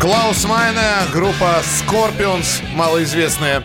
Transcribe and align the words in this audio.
Клаус 0.00 0.46
Майне, 0.46 0.80
группа 1.12 1.62
Scorpions, 1.62 2.64
малоизвестная 2.74 3.62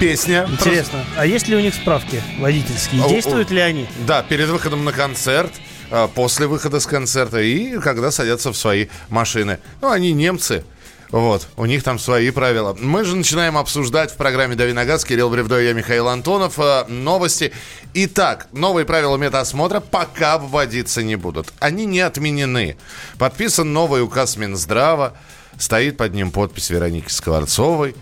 песня. 0.00 0.44
Интересно, 0.50 1.04
а 1.16 1.24
есть 1.24 1.46
ли 1.46 1.54
у 1.54 1.60
них 1.60 1.72
справки 1.72 2.20
водительские? 2.40 3.04
О, 3.04 3.08
Действуют 3.08 3.52
ли 3.52 3.60
они? 3.60 3.86
Да, 4.04 4.24
перед 4.24 4.48
выходом 4.48 4.84
на 4.84 4.90
концерт, 4.90 5.52
а, 5.92 6.08
после 6.08 6.48
выхода 6.48 6.80
с 6.80 6.86
концерта 6.86 7.40
и 7.40 7.78
когда 7.78 8.10
садятся 8.10 8.50
в 8.50 8.56
свои 8.56 8.88
машины. 9.08 9.60
Ну, 9.80 9.90
они 9.90 10.12
немцы. 10.12 10.64
Вот, 11.12 11.46
у 11.56 11.66
них 11.66 11.84
там 11.84 12.00
свои 12.00 12.30
правила. 12.32 12.76
Мы 12.80 13.04
же 13.04 13.14
начинаем 13.14 13.56
обсуждать 13.56 14.10
в 14.10 14.16
программе 14.16 14.56
«Дави 14.56 14.72
на 14.72 14.84
газ». 14.84 15.04
Кирилл 15.04 15.30
Бревдо 15.30 15.60
я, 15.60 15.74
Михаил 15.74 16.08
Антонов. 16.08 16.58
э, 16.58 16.86
Новости. 16.88 17.52
Итак, 17.94 18.48
новые 18.50 18.84
правила 18.84 19.16
медосмотра 19.16 19.78
пока 19.78 20.38
вводиться 20.38 21.04
не 21.04 21.14
будут. 21.14 21.52
Они 21.60 21.84
не 21.84 22.00
отменены. 22.00 22.78
Подписан 23.18 23.72
новый 23.72 24.02
указ 24.02 24.36
Минздрава. 24.36 25.14
Стоит 25.62 25.96
под 25.96 26.12
ним 26.12 26.32
подпись 26.32 26.70
Вероники 26.70 27.08
Скворцовой. 27.08 27.94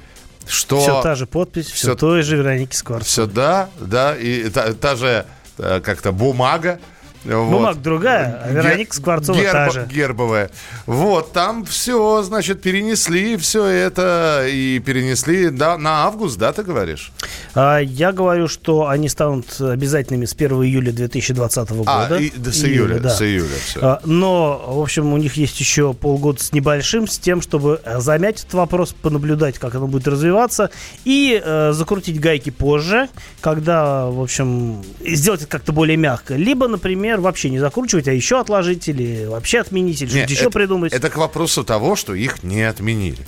Что... 0.48 0.80
Все 0.80 1.02
та 1.02 1.14
же 1.14 1.26
подпись, 1.26 1.66
все, 1.66 1.88
Всё- 1.88 1.94
той 1.94 2.22
же 2.22 2.36
Вероники 2.36 2.74
Скворцовой. 2.74 3.04
Все, 3.04 3.26
да, 3.26 3.68
да, 3.78 4.16
и 4.16 4.48
та, 4.48 4.72
та 4.72 4.96
же 4.96 5.26
э, 5.58 5.80
как-то 5.80 6.10
бумага. 6.10 6.78
Вот. 7.24 7.50
Бумага 7.50 7.78
другая, 7.78 8.40
а 8.42 8.50
Вероника 8.50 8.94
Скворцова 8.94 9.36
Герб- 9.36 9.52
та 9.52 9.70
же. 9.70 9.88
Гербовая. 9.90 10.50
Вот, 10.86 11.32
там 11.32 11.64
все, 11.66 12.22
значит, 12.22 12.62
перенесли 12.62 13.36
все 13.36 13.66
это 13.66 14.46
и 14.48 14.78
перенесли 14.78 15.50
да, 15.50 15.76
на 15.76 16.04
август, 16.04 16.38
да, 16.38 16.52
ты 16.52 16.62
говоришь? 16.62 17.12
А, 17.54 17.78
я 17.78 18.12
говорю, 18.12 18.48
что 18.48 18.88
они 18.88 19.08
станут 19.08 19.60
обязательными 19.60 20.24
с 20.24 20.32
1 20.32 20.62
июля 20.64 20.92
2020 20.92 21.70
года. 21.70 22.08
А, 22.10 22.16
и- 22.16 22.30
да, 22.34 22.52
с 22.52 22.64
июля, 22.64 22.98
да. 22.98 23.10
с 23.10 23.20
июля 23.22 23.56
все. 23.64 23.80
А, 23.82 24.00
Но, 24.04 24.64
в 24.66 24.80
общем, 24.80 25.12
у 25.12 25.16
них 25.18 25.34
есть 25.34 25.60
еще 25.60 25.92
полгода 25.92 26.42
с 26.42 26.52
небольшим, 26.52 27.06
с 27.06 27.18
тем, 27.18 27.42
чтобы 27.42 27.80
э, 27.84 28.00
замять 28.00 28.40
этот 28.40 28.54
вопрос, 28.54 28.94
понаблюдать, 28.94 29.58
как 29.58 29.74
оно 29.74 29.86
будет 29.86 30.08
развиваться, 30.08 30.70
и 31.04 31.40
э, 31.44 31.72
закрутить 31.72 32.18
гайки 32.18 32.50
позже, 32.50 33.08
когда, 33.40 34.06
в 34.06 34.20
общем, 34.22 34.82
сделать 35.06 35.42
это 35.42 35.50
как-то 35.50 35.72
более 35.72 35.96
мягко. 35.96 36.34
Либо, 36.36 36.66
например, 36.68 37.09
вообще 37.18 37.50
не 37.50 37.58
закручивать, 37.58 38.06
а 38.08 38.12
еще 38.12 38.38
отложить, 38.40 38.88
или 38.88 39.26
вообще 39.26 39.60
отменить, 39.60 40.00
или 40.02 40.08
что-нибудь 40.08 40.30
еще 40.30 40.40
это- 40.42 40.50
придумать. 40.50 40.92
Это 40.92 41.10
к 41.10 41.16
вопросу 41.16 41.64
того, 41.64 41.96
что 41.96 42.14
их 42.14 42.42
не 42.42 42.62
отменили. 42.62 43.18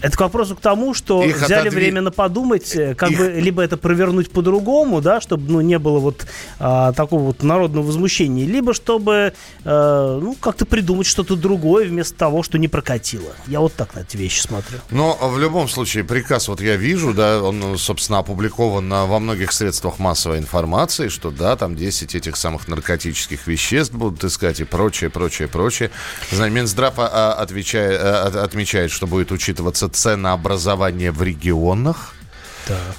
Это 0.00 0.16
к 0.18 0.20
вопросу 0.20 0.54
к 0.54 0.60
тому, 0.60 0.92
что 0.92 1.22
Их 1.24 1.40
взяли 1.40 1.70
отодви- 1.70 1.74
время 1.74 2.02
на 2.02 2.10
подумать, 2.10 2.76
э, 2.76 2.94
как 2.94 3.10
Их- 3.12 3.18
бы 3.18 3.30
либо 3.40 3.62
это 3.62 3.76
провернуть 3.78 4.30
по-другому, 4.30 5.00
да, 5.00 5.20
чтобы 5.20 5.50
ну, 5.50 5.60
не 5.62 5.78
было 5.78 5.98
вот 5.98 6.26
а, 6.58 6.92
такого 6.92 7.22
вот 7.22 7.42
народного 7.42 7.86
возмущения, 7.86 8.44
либо 8.44 8.74
чтобы 8.74 9.32
э, 9.64 10.18
ну, 10.22 10.36
как-то 10.40 10.66
придумать 10.66 11.06
что-то 11.06 11.36
другое 11.36 11.86
вместо 11.88 12.14
того, 12.16 12.42
что 12.42 12.58
не 12.58 12.68
прокатило. 12.68 13.32
Я 13.46 13.60
вот 13.60 13.72
так 13.74 13.94
на 13.94 14.00
эти 14.00 14.16
вещи 14.18 14.40
смотрю. 14.40 14.78
Но 14.90 15.16
в 15.20 15.38
любом 15.38 15.68
случае 15.68 16.04
приказ, 16.04 16.48
вот 16.48 16.60
я 16.60 16.76
вижу, 16.76 17.14
да, 17.14 17.42
он, 17.42 17.78
собственно, 17.78 18.18
опубликован 18.18 18.88
во 18.90 19.18
многих 19.18 19.52
средствах 19.52 19.98
массовой 19.98 20.38
информации, 20.38 21.08
что 21.08 21.30
да, 21.30 21.56
там 21.56 21.76
10 21.76 22.14
этих 22.14 22.36
самых 22.36 22.68
наркотических 22.68 23.23
веществ 23.30 23.94
будут 23.94 24.24
искать 24.24 24.60
и 24.60 24.64
прочее, 24.64 25.10
прочее, 25.10 25.48
прочее. 25.48 25.90
Знаете, 26.30 26.54
Минздрав 26.56 26.98
а, 26.98 27.08
а, 27.12 27.32
отвечает, 27.34 28.00
а, 28.02 28.26
от- 28.26 28.36
отмечает, 28.36 28.90
что 28.90 29.06
будет 29.06 29.32
учитываться 29.32 29.88
ценообразование 29.88 31.10
в 31.12 31.22
регионах. 31.22 32.14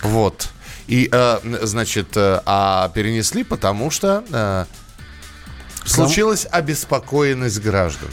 Вот. 0.04 0.50
И, 0.88 1.10
значит, 1.64 2.16
э, 2.16 2.42
а 2.46 2.90
перенесли, 2.90 3.44
потому 3.44 3.90
что 3.90 4.24
э, 4.32 4.66
случилась 5.86 6.46
обеспокоенность 6.52 7.60
граждан. 7.60 8.10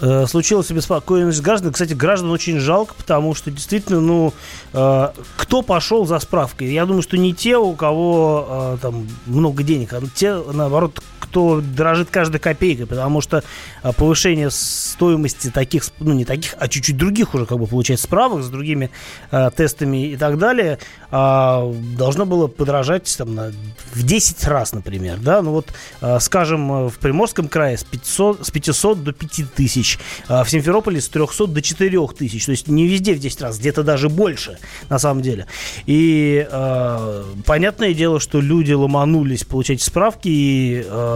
Э, 0.00 0.26
случилась 0.26 0.70
обеспокоенность 0.70 1.42
граждан. 1.42 1.72
Кстати, 1.72 1.92
граждан 1.92 2.30
очень 2.30 2.58
жалко, 2.58 2.94
потому 2.94 3.34
что 3.34 3.50
действительно, 3.50 4.00
ну, 4.00 4.32
э, 4.72 5.08
кто 5.36 5.62
пошел 5.62 6.06
за 6.06 6.18
справкой? 6.18 6.72
Я 6.72 6.86
думаю, 6.86 7.02
что 7.02 7.18
не 7.18 7.34
те, 7.34 7.56
у 7.56 7.74
кого 7.74 8.46
э, 8.48 8.78
там 8.80 9.06
много 9.26 9.62
денег, 9.62 9.92
а 9.92 10.00
те, 10.14 10.34
наоборот, 10.34 11.02
кто 11.20 11.60
дорожит 11.60 12.10
каждой 12.10 12.40
копейкой, 12.40 12.86
потому 12.86 13.20
что 13.20 13.44
э, 13.82 13.92
повышение 13.92 14.50
стоимости 14.50 15.50
таких, 15.50 15.84
ну, 16.00 16.12
не 16.14 16.24
таких, 16.24 16.54
а 16.58 16.68
чуть-чуть 16.68 16.96
других 16.96 17.34
уже, 17.34 17.46
как 17.46 17.58
бы, 17.58 17.66
получается, 17.66 18.06
справок 18.06 18.42
с 18.42 18.48
другими 18.48 18.90
э, 19.30 19.50
тестами 19.54 20.10
и 20.10 20.16
так 20.16 20.38
далее, 20.38 20.78
а, 21.12 21.72
должно 21.96 22.24
было 22.24 22.46
подорожать 22.46 23.14
там, 23.18 23.34
на, 23.34 23.52
в 23.92 24.02
10 24.02 24.44
раз, 24.46 24.72
например, 24.72 25.18
да, 25.18 25.42
ну 25.42 25.50
вот, 25.52 25.68
э, 26.00 26.18
скажем, 26.20 26.72
э, 26.72 26.88
в 26.88 26.98
Приморском 26.98 27.48
крае 27.48 27.76
с 27.76 27.84
500, 27.84 28.46
с 28.46 28.50
500 28.50 29.04
до 29.04 29.12
5000, 29.12 29.98
а 30.28 30.44
в 30.44 30.50
Симферополе 30.50 31.00
с 31.00 31.08
300 31.08 31.46
до 31.48 31.62
4000, 31.62 32.44
то 32.44 32.50
есть 32.52 32.68
не 32.68 32.86
везде 32.86 33.14
в 33.14 33.18
10 33.18 33.42
раз, 33.42 33.58
где-то 33.58 33.82
даже 33.82 34.08
больше, 34.08 34.58
на 34.88 34.98
самом 34.98 35.22
деле. 35.22 35.46
И 35.86 36.46
э, 36.50 37.24
понятное 37.44 37.92
дело, 37.92 38.20
что 38.20 38.40
люди 38.40 38.72
ломанулись 38.72 39.44
получать 39.44 39.82
справки 39.82 40.28
и 40.28 40.84
э, 40.86 41.09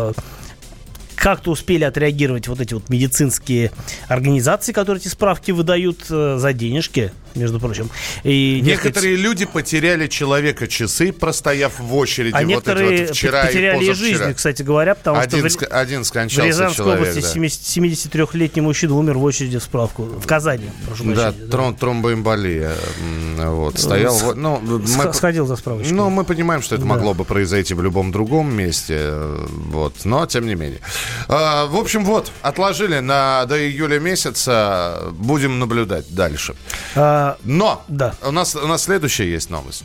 как-то 1.15 1.53
успели 1.53 1.85
отреагировать 1.85 2.49
вот 2.49 2.61
эти 2.61 2.75
вот 2.75 2.91
медицинские 2.91 3.71
организации, 4.09 4.73
которые 4.73 5.01
эти 5.01 5.09
справки 5.09 5.53
выдают 5.53 6.05
э, 6.11 6.37
за 6.39 6.53
денежки, 6.53 7.13
между 7.37 7.59
прочим. 7.61 7.91
И, 8.23 8.61
дескать, 8.63 8.85
Некоторые 8.87 9.17
люди 9.17 9.45
потеряли 9.45 10.07
человека 10.07 10.67
часы, 10.69 11.13
простояв 11.13 11.79
в 11.79 11.95
очереди. 11.95 12.35
а 12.35 12.39
вот 12.41 12.47
некоторые 12.47 12.95
это 12.95 13.07
вот 13.09 13.17
вчера 13.17 13.45
потеряли 13.47 13.85
и 13.85 13.93
жизнь, 13.93 14.35
кстати 14.35 14.63
говоря, 14.63 14.95
потому 14.95 15.19
Один, 15.19 15.49
что... 15.51 15.67
в- 15.67 15.69
один 15.73 16.03
В 16.03 16.07
скончался 16.07 16.47
Рязанской 16.47 16.85
человек. 16.85 17.01
области 17.09 17.21
да. 17.21 17.29
70 17.29 18.15
73-летний 18.15 18.63
мужчина 18.63 18.95
умер 18.95 19.19
в 19.19 19.25
очереди 19.25 19.59
в 19.59 19.63
справку. 19.63 20.05
В 20.05 20.27
Казани, 20.27 20.71
прошу 20.87 21.05
Да, 21.05 21.31
прощения. 21.33 21.49
тром- 21.51 21.77
тромбоэмболия. 21.79 22.73
Вот, 23.39 23.79
стоял. 23.79 24.15
Вот, 24.19 24.37
ну, 24.37 24.59
мы, 24.61 25.13
Сходил 25.15 25.47
за 25.47 25.57
справочкой. 25.57 25.93
ну, 25.95 26.11
мы 26.11 26.25
понимаем, 26.25 26.63
что 26.63 26.75
это 26.75 26.85
Да. 26.85 26.91
могло 26.91 27.15
бы 27.15 27.25
произойти 27.25 27.75
в 27.75 27.83
любом 27.83 28.13
другом 28.13 28.55
месте. 28.55 29.11
Вот, 29.13 30.05
но 30.05 30.27
тем 30.27 30.47
не 30.47 30.55
менее. 30.55 30.81
А, 31.29 31.67
в 31.67 31.77
общем, 31.77 32.05
вот, 32.05 32.31
отложили 32.43 32.99
на 33.01 33.45
до 33.47 33.57
июля 33.59 33.99
месяца. 33.99 35.01
Будем 35.13 35.59
наблюдать 35.59 36.07
дальше. 36.15 36.55
А, 36.95 37.24
Но 37.45 37.85
Да. 37.89 38.15
у, 38.23 38.31
нас, 38.31 38.55
у 38.57 38.67
нас 38.67 38.85
следующая 38.85 39.31
есть 39.31 39.51
новость. 39.51 39.85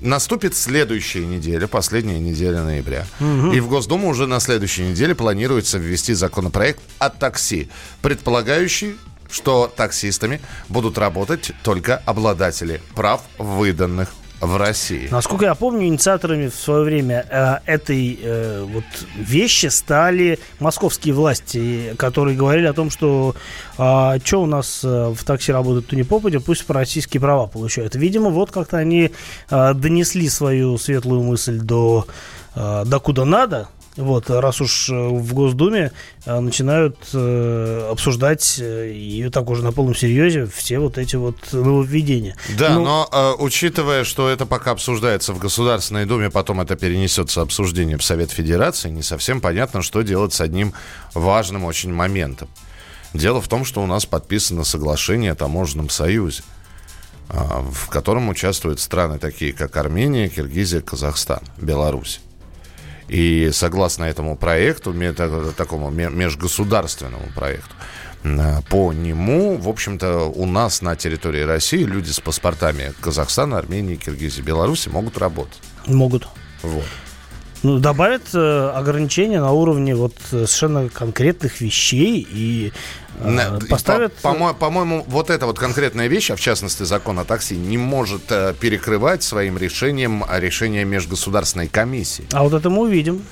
Наступит 0.00 0.54
следующая 0.56 1.26
неделя, 1.26 1.66
последняя 1.66 2.18
неделя 2.18 2.62
ноября. 2.62 3.06
И 3.20 3.60
в 3.60 3.68
Госдуму 3.68 4.08
уже 4.08 4.26
на 4.26 4.40
следующей 4.40 4.82
неделе 4.88 5.14
планируется 5.14 5.78
ввести 5.78 6.14
законопроект 6.14 6.80
о 6.98 7.10
такси, 7.10 7.68
предполагающий 8.02 8.96
что 9.30 9.70
таксистами 9.76 10.40
будут 10.68 10.96
работать 10.96 11.52
только 11.62 11.98
обладатели 12.06 12.80
прав, 12.94 13.22
выданных 13.38 14.08
в 14.40 14.56
России. 14.56 15.08
Насколько 15.10 15.46
я 15.46 15.54
помню, 15.54 15.86
инициаторами 15.86 16.48
в 16.48 16.54
свое 16.54 16.84
время 16.84 17.26
э, 17.28 17.58
этой 17.66 18.18
э, 18.22 18.64
вот 18.68 18.84
вещи 19.16 19.66
стали 19.66 20.38
московские 20.60 21.14
власти, 21.14 21.94
которые 21.96 22.36
говорили 22.36 22.66
о 22.66 22.72
том, 22.72 22.90
что 22.90 23.34
что 23.78 24.42
у 24.42 24.46
нас 24.46 24.80
э, 24.82 25.14
в 25.16 25.22
такси 25.24 25.52
работают, 25.52 25.86
то 25.86 25.94
не 25.94 26.02
попадя, 26.02 26.40
пусть 26.40 26.66
по 26.66 26.74
российские 26.74 27.20
права 27.20 27.46
получают. 27.46 27.94
Видимо, 27.94 28.30
вот 28.30 28.50
как-то 28.50 28.76
они 28.76 29.12
э, 29.50 29.74
донесли 29.74 30.28
свою 30.28 30.78
светлую 30.78 31.22
мысль 31.22 31.60
до, 31.60 32.06
э, 32.56 32.82
до 32.84 32.98
куда 32.98 33.24
надо. 33.24 33.68
Вот, 33.98 34.30
раз 34.30 34.60
уж 34.60 34.90
э, 34.90 34.94
в 34.94 35.34
Госдуме 35.34 35.90
э, 36.24 36.38
начинают 36.38 36.96
э, 37.12 37.88
обсуждать 37.90 38.60
и 38.62 39.28
так 39.32 39.50
уже 39.50 39.64
на 39.64 39.72
полном 39.72 39.96
серьезе 39.96 40.46
все 40.46 40.78
вот 40.78 40.98
эти 40.98 41.16
вот 41.16 41.36
нововведения. 41.52 42.36
Да, 42.56 42.74
Ну, 42.74 42.84
но 42.84 43.36
учитывая, 43.40 44.04
что 44.04 44.28
это 44.28 44.46
пока 44.46 44.70
обсуждается 44.70 45.32
в 45.32 45.40
Государственной 45.40 46.06
Думе, 46.06 46.30
потом 46.30 46.60
это 46.60 46.76
перенесется 46.76 47.42
обсуждение 47.42 47.98
в 47.98 48.04
Совет 48.04 48.30
Федерации, 48.30 48.88
не 48.88 49.02
совсем 49.02 49.40
понятно, 49.40 49.82
что 49.82 50.02
делать 50.02 50.32
с 50.32 50.40
одним 50.40 50.74
важным 51.12 51.64
очень 51.64 51.92
моментом. 51.92 52.48
Дело 53.14 53.40
в 53.40 53.48
том, 53.48 53.64
что 53.64 53.82
у 53.82 53.86
нас 53.86 54.06
подписано 54.06 54.62
соглашение 54.62 55.32
о 55.32 55.34
таможенном 55.34 55.90
союзе, 55.90 56.44
а, 57.28 57.62
в 57.68 57.88
котором 57.88 58.28
участвуют 58.28 58.78
страны 58.78 59.18
такие, 59.18 59.52
как 59.52 59.76
Армения, 59.76 60.28
Киргизия, 60.28 60.82
Казахстан, 60.82 61.40
Беларусь. 61.56 62.20
И 63.08 63.50
согласно 63.52 64.04
этому 64.04 64.36
проекту, 64.36 64.94
такому 65.56 65.90
ме- 65.90 66.10
межгосударственному 66.10 67.26
проекту, 67.34 67.74
э, 68.24 68.60
по 68.68 68.92
нему, 68.92 69.56
в 69.56 69.68
общем-то, 69.68 70.24
у 70.24 70.46
нас 70.46 70.82
на 70.82 70.94
территории 70.96 71.42
России 71.42 71.82
люди 71.84 72.10
с 72.10 72.20
паспортами 72.20 72.92
Казахстана, 73.00 73.58
Армении, 73.58 73.96
Киргизии, 73.96 74.42
Беларуси 74.42 74.88
могут 74.88 75.18
работать. 75.18 75.58
Могут. 75.86 76.28
Вот. 76.62 76.84
Ну, 77.62 77.78
добавят 77.78 78.22
э, 78.34 78.70
ограничения 78.74 79.40
на 79.40 79.50
уровне 79.52 79.94
вот 79.94 80.14
э, 80.30 80.46
совершенно 80.46 80.88
конкретных 80.88 81.60
вещей 81.60 82.26
и 82.30 82.72
э, 83.20 83.58
поставят... 83.68 84.14
по- 84.14 84.32
по- 84.34 84.54
по-моему, 84.54 85.04
вот 85.08 85.28
эта 85.30 85.46
вот 85.46 85.58
конкретная 85.58 86.06
вещь, 86.06 86.30
а 86.30 86.36
в 86.36 86.40
частности 86.40 86.84
закон 86.84 87.18
о 87.18 87.24
такси, 87.24 87.56
не 87.56 87.76
может 87.76 88.22
э, 88.30 88.54
перекрывать 88.58 89.22
своим 89.24 89.58
решением 89.58 90.24
а, 90.28 90.38
решение 90.38 90.84
межгосударственной 90.84 91.66
комиссии. 91.66 92.26
А 92.32 92.44
вот 92.44 92.54
это 92.54 92.70
мы 92.70 92.82
увидим. 92.82 93.24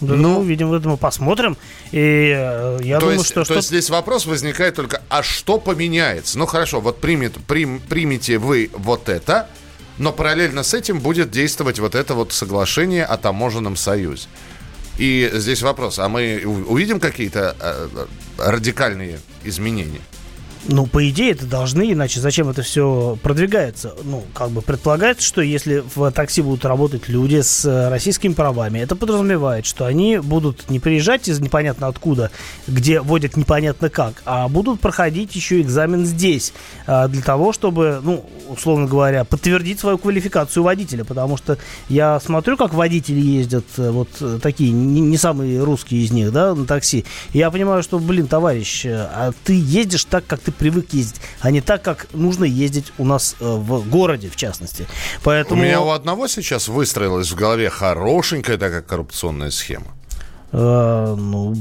Вот 0.00 0.10
это 0.10 0.18
Ну. 0.18 0.30
мы 0.30 0.38
увидим, 0.40 0.66
вот 0.66 0.80
это 0.80 0.88
мы 0.88 0.96
посмотрим. 0.96 1.56
И 1.92 1.98
э, 2.36 2.78
я 2.82 2.96
то 2.96 3.02
думаю, 3.02 3.18
есть, 3.18 3.26
что 3.26 3.40
то 3.42 3.44
что 3.44 3.54
есть 3.54 3.68
здесь 3.68 3.90
вопрос 3.90 4.26
возникает 4.26 4.74
только, 4.74 5.02
а 5.08 5.22
что 5.22 5.58
поменяется? 5.58 6.36
Ну 6.36 6.46
хорошо, 6.46 6.80
вот 6.80 7.00
примет, 7.00 7.34
прим- 7.46 7.78
примите 7.88 8.38
вы 8.38 8.70
вот 8.74 9.08
это, 9.08 9.48
но 9.98 10.12
параллельно 10.12 10.62
с 10.62 10.74
этим 10.74 11.00
будет 11.00 11.30
действовать 11.30 11.78
вот 11.78 11.94
это 11.94 12.14
вот 12.14 12.32
соглашение 12.32 13.04
о 13.04 13.16
таможенном 13.16 13.76
союзе. 13.76 14.28
И 14.98 15.30
здесь 15.32 15.62
вопрос, 15.62 15.98
а 15.98 16.08
мы 16.08 16.42
увидим 16.44 17.00
какие-то 17.00 17.56
э, 17.58 18.06
радикальные 18.38 19.20
изменения? 19.44 20.00
Ну, 20.68 20.86
по 20.86 21.08
идее, 21.08 21.32
это 21.32 21.44
должны, 21.46 21.92
иначе 21.92 22.20
зачем 22.20 22.48
это 22.48 22.62
все 22.62 23.18
продвигается? 23.20 23.94
Ну, 24.04 24.22
как 24.32 24.50
бы 24.50 24.62
предполагается, 24.62 25.26
что 25.26 25.40
если 25.40 25.82
в 25.94 26.12
такси 26.12 26.40
будут 26.40 26.64
работать 26.64 27.08
люди 27.08 27.40
с 27.40 27.64
э, 27.64 27.88
российскими 27.88 28.32
правами, 28.32 28.78
это 28.78 28.94
подразумевает, 28.94 29.66
что 29.66 29.86
они 29.86 30.18
будут 30.18 30.70
не 30.70 30.78
приезжать 30.78 31.26
из 31.28 31.40
непонятно 31.40 31.88
откуда, 31.88 32.30
где 32.68 33.00
водят 33.00 33.36
непонятно 33.36 33.90
как, 33.90 34.22
а 34.24 34.48
будут 34.48 34.80
проходить 34.80 35.34
еще 35.34 35.60
экзамен 35.60 36.06
здесь, 36.06 36.52
а, 36.86 37.08
для 37.08 37.22
того, 37.22 37.52
чтобы, 37.52 38.00
ну, 38.02 38.24
условно 38.48 38.86
говоря, 38.86 39.24
подтвердить 39.24 39.80
свою 39.80 39.98
квалификацию 39.98 40.62
водителя, 40.62 41.04
потому 41.04 41.36
что 41.36 41.58
я 41.88 42.20
смотрю, 42.20 42.56
как 42.56 42.72
водители 42.72 43.20
ездят, 43.20 43.64
э, 43.78 43.90
вот 43.90 44.08
э, 44.20 44.38
такие, 44.40 44.70
не, 44.70 45.16
самые 45.16 45.62
русские 45.62 46.02
из 46.02 46.12
них, 46.12 46.30
да, 46.30 46.54
на 46.54 46.66
такси, 46.66 47.04
я 47.32 47.50
понимаю, 47.50 47.82
что, 47.82 47.98
блин, 47.98 48.28
товарищ, 48.28 48.86
э, 48.86 48.94
а 48.94 49.32
ты 49.44 49.54
ездишь 49.58 50.04
так, 50.04 50.24
как 50.26 50.38
ты 50.38 50.51
привык 50.52 50.92
ездить, 50.92 51.20
а 51.40 51.50
не 51.50 51.60
так, 51.60 51.82
как 51.82 52.06
нужно 52.12 52.44
ездить 52.44 52.92
у 52.98 53.04
нас 53.04 53.36
э, 53.40 53.44
в 53.44 53.88
городе, 53.88 54.28
в 54.28 54.36
частности. 54.36 54.86
Поэтому... 55.22 55.60
У 55.60 55.64
меня 55.64 55.80
у 55.80 55.90
одного 55.90 56.28
сейчас 56.28 56.68
выстроилась 56.68 57.30
в 57.30 57.34
голове 57.34 57.70
хорошенькая 57.70 58.58
такая 58.58 58.82
коррупционная 58.82 59.50
схема. 59.50 59.94
Э, 60.52 61.14
ну, 61.18 61.54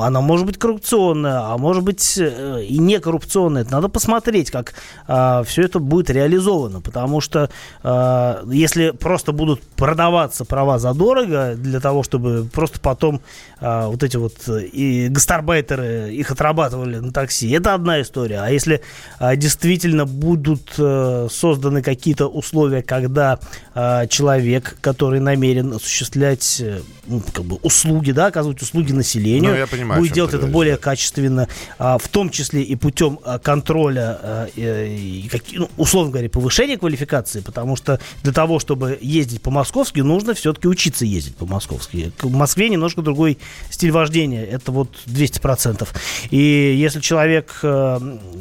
она 0.00 0.20
может 0.20 0.46
быть 0.46 0.58
коррупционная, 0.58 1.52
а 1.52 1.56
может 1.56 1.82
быть 1.82 2.18
э, 2.18 2.64
и 2.64 2.78
не 2.78 3.00
коррупционная. 3.00 3.66
Надо 3.70 3.88
посмотреть, 3.88 4.50
как 4.50 4.74
все 5.06 5.62
это 5.62 5.78
будет 5.78 6.10
реализовано. 6.10 6.80
Потому 6.80 7.20
что 7.20 7.50
э, 7.82 8.44
если 8.50 8.90
просто 8.90 9.32
будут 9.32 9.60
продаваться 9.62 10.44
права 10.44 10.78
задорого 10.78 11.54
для 11.56 11.80
того, 11.80 12.02
чтобы 12.02 12.48
просто 12.52 12.80
потом 12.80 13.20
э, 13.60 13.86
вот 13.86 14.02
эти 14.02 14.16
вот 14.16 14.34
э, 14.48 14.64
и 14.64 15.08
гастарбайтеры 15.08 16.12
их 16.12 16.30
отрабатывали 16.30 16.98
на 16.98 17.12
такси, 17.12 17.50
это 17.50 17.74
одна 17.74 18.00
история. 18.00 18.40
А 18.40 18.50
если 18.50 18.82
э, 19.20 19.36
действительно 19.36 20.06
будут 20.06 20.74
э, 20.78 21.28
созданы 21.30 21.82
какие-то 21.82 22.26
условия, 22.26 22.82
когда 22.82 23.38
э, 23.74 24.06
человек, 24.08 24.76
который 24.80 25.20
намерен 25.20 25.72
осуществлять 25.72 26.60
э, 26.60 26.80
ну, 27.06 27.22
как 27.32 27.44
бы 27.44 27.56
услуги, 27.56 28.12
да, 28.12 28.23
оказывать 28.26 28.60
услуги 28.62 28.92
населению, 28.92 29.52
Ну, 29.52 29.56
я 29.56 29.66
понимаю, 29.66 30.00
будет 30.00 30.12
делать 30.12 30.30
это 30.30 30.38
говоришь, 30.38 30.52
более 30.52 30.74
да. 30.76 30.80
качественно, 30.80 31.48
а, 31.78 31.98
в 31.98 32.08
том 32.08 32.30
числе 32.30 32.62
и 32.62 32.76
путем 32.76 33.18
а, 33.24 33.38
контроля 33.38 34.18
а, 34.22 34.46
и, 34.54 35.28
и 35.28 35.58
ну, 35.58 35.70
условно 35.76 36.12
говоря, 36.12 36.28
повышения 36.28 36.76
квалификации, 36.78 37.40
потому 37.40 37.76
что 37.76 38.00
для 38.22 38.32
того, 38.32 38.58
чтобы 38.58 38.98
ездить 39.00 39.42
по-московски, 39.42 40.00
нужно 40.00 40.34
все-таки 40.34 40.68
учиться 40.68 41.04
ездить 41.04 41.36
по-московски. 41.36 42.12
В 42.20 42.32
Москве 42.32 42.68
немножко 42.68 43.02
другой 43.02 43.38
стиль 43.70 43.90
вождения, 43.90 44.44
это 44.44 44.72
вот 44.72 44.88
200%. 45.06 45.86
И 46.30 46.74
если 46.78 47.00
человек 47.00 47.58
э, 47.62 47.98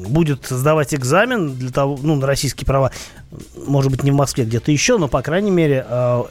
будет 0.08 0.48
сдавать 0.48 0.94
экзамен 0.94 1.56
для 1.56 1.72
того, 1.72 2.00
ну, 2.02 2.16
на 2.16 2.28
российские 2.28 2.66
права, 2.66 2.92
может 3.56 3.92
быть, 3.92 4.04
не 4.04 4.12
в 4.12 4.16
Москве, 4.16 4.46
где-то 4.46 4.72
еще, 4.72 4.98
но, 4.98 5.08
по 5.08 5.22
крайней 5.22 5.52
мере, 5.52 5.86
э, 5.88 6.24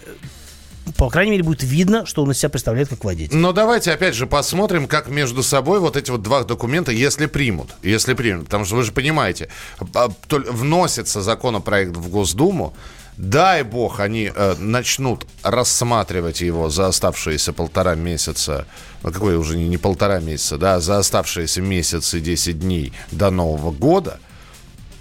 по 0.96 1.08
крайней 1.10 1.32
мере, 1.32 1.42
будет 1.42 1.62
видно, 1.62 2.06
что 2.06 2.22
он 2.22 2.30
из 2.32 2.38
себя 2.38 2.48
представляет 2.48 2.88
как 2.88 3.04
водитель. 3.04 3.36
Но 3.36 3.52
давайте 3.52 3.92
опять 3.92 4.14
же 4.14 4.26
посмотрим, 4.26 4.88
как 4.88 5.08
между 5.08 5.42
собой 5.42 5.80
вот 5.80 5.96
эти 5.96 6.10
вот 6.10 6.22
два 6.22 6.42
документа, 6.44 6.90
если 6.92 7.26
примут, 7.26 7.70
если 7.82 8.14
примут, 8.14 8.46
потому 8.46 8.64
что 8.64 8.76
вы 8.76 8.82
же 8.82 8.92
понимаете, 8.92 9.48
а, 9.94 10.10
вносится 10.28 11.22
законопроект 11.22 11.96
в 11.96 12.08
Госдуму, 12.08 12.74
дай 13.16 13.62
бог 13.62 14.00
они 14.00 14.32
э, 14.34 14.54
начнут 14.58 15.26
рассматривать 15.42 16.40
его 16.40 16.70
за 16.70 16.88
оставшиеся 16.88 17.52
полтора 17.52 17.94
месяца, 17.94 18.66
ну 19.02 19.12
какой 19.12 19.36
уже 19.36 19.56
не, 19.56 19.68
не 19.68 19.76
полтора 19.76 20.18
месяца, 20.20 20.58
да, 20.58 20.80
за 20.80 20.98
оставшиеся 20.98 21.60
месяц 21.60 22.14
и 22.14 22.20
10 22.20 22.58
дней 22.60 22.92
до 23.10 23.30
Нового 23.30 23.70
года, 23.70 24.18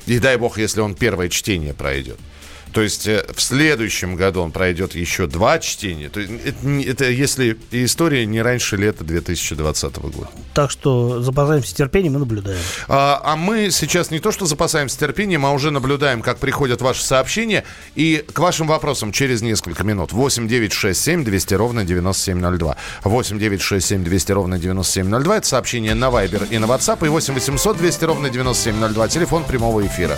и 0.06 0.19
дай 0.19 0.38
бог, 0.38 0.57
если 0.57 0.81
он 0.81 0.95
первое 0.95 1.30
чтение 1.30 1.74
пройдет. 1.74 2.19
То 2.74 2.82
есть 2.82 3.08
э, 3.08 3.26
в 3.34 3.42
следующем 3.42 4.16
году 4.16 4.42
он 4.42 4.52
пройдет 4.52 4.96
еще 4.96 5.28
два 5.28 5.60
чтения. 5.60 6.10
То 6.10 6.20
есть 6.20 6.34
это, 6.46 6.68
это 6.68 7.10
если 7.10 7.58
история 7.72 8.26
не 8.26 8.42
раньше 8.42 8.78
лета 8.78 9.04
2020 9.04 9.98
года. 9.98 10.30
Так 10.54 10.72
что 10.72 11.22
запасаемся 11.22 11.76
терпением 11.76 12.16
и 12.16 12.20
наблюдаем. 12.20 12.62
А, 12.88 13.22
а 13.24 13.36
мы 13.36 13.72
сейчас 13.72 14.12
не 14.12 14.20
то 14.20 14.32
что 14.32 14.46
запасаемся 14.46 14.98
терпением, 14.98 15.46
а 15.46 15.52
уже 15.52 15.72
наблюдаем, 15.72 16.22
как 16.22 16.40
приходят 16.40 16.82
ваши 16.82 17.04
сообщения. 17.04 17.64
И 17.96 18.24
к 18.32 18.40
вашим 18.40 18.68
вопросам 18.68 19.12
через 19.12 19.42
несколько 19.42 19.84
минут. 19.84 20.14
8 20.14 20.48
9 20.48 20.74
6 20.74 21.02
7 21.02 21.24
200 21.26 21.54
ровно 21.56 21.84
9702. 21.84 22.78
8 23.04 23.40
9 23.40 23.62
6 23.62 23.86
7 23.86 24.04
200 24.04 24.32
ровно 24.32 24.58
9702. 24.60 25.38
Это 25.38 25.48
сообщение 25.48 25.94
на 25.94 26.06
Viber 26.06 26.48
и 26.50 26.58
на 26.58 26.66
WhatsApp. 26.66 27.06
И 27.06 27.10
8 27.10 27.34
800 27.34 27.78
200 27.78 28.04
ровно 28.06 28.30
9702. 28.30 29.08
Телефон 29.10 29.44
прямого 29.44 29.86
эфира. 29.86 30.18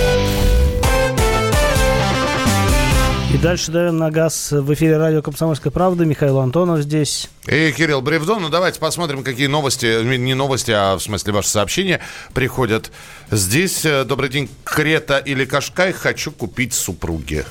Дальше 3.41 3.71
давим 3.71 3.97
на 3.97 4.11
газ 4.11 4.51
в 4.51 4.71
эфире 4.73 4.97
радио 4.97 5.21
«Комсомольская 5.21 5.71
правда». 5.71 6.05
Михаил 6.05 6.39
Антонов 6.39 6.81
здесь. 6.81 7.29
И 7.47 7.71
Кирилл 7.75 8.01
Бревдон, 8.01 8.43
ну 8.43 8.49
давайте 8.49 8.79
посмотрим, 8.79 9.23
какие 9.23 9.47
новости, 9.47 10.03
не 10.17 10.33
новости, 10.35 10.71
а 10.71 10.95
в 10.95 11.01
смысле 11.01 11.33
ваши 11.33 11.49
сообщения 11.49 11.99
приходят. 12.33 12.91
Здесь, 13.31 13.83
э, 13.85 14.03
добрый 14.03 14.29
день, 14.29 14.49
Крета 14.63 15.17
или 15.17 15.45
Кашкай, 15.45 15.91
хочу 15.91 16.31
купить 16.31 16.73
супруге. 16.73 17.45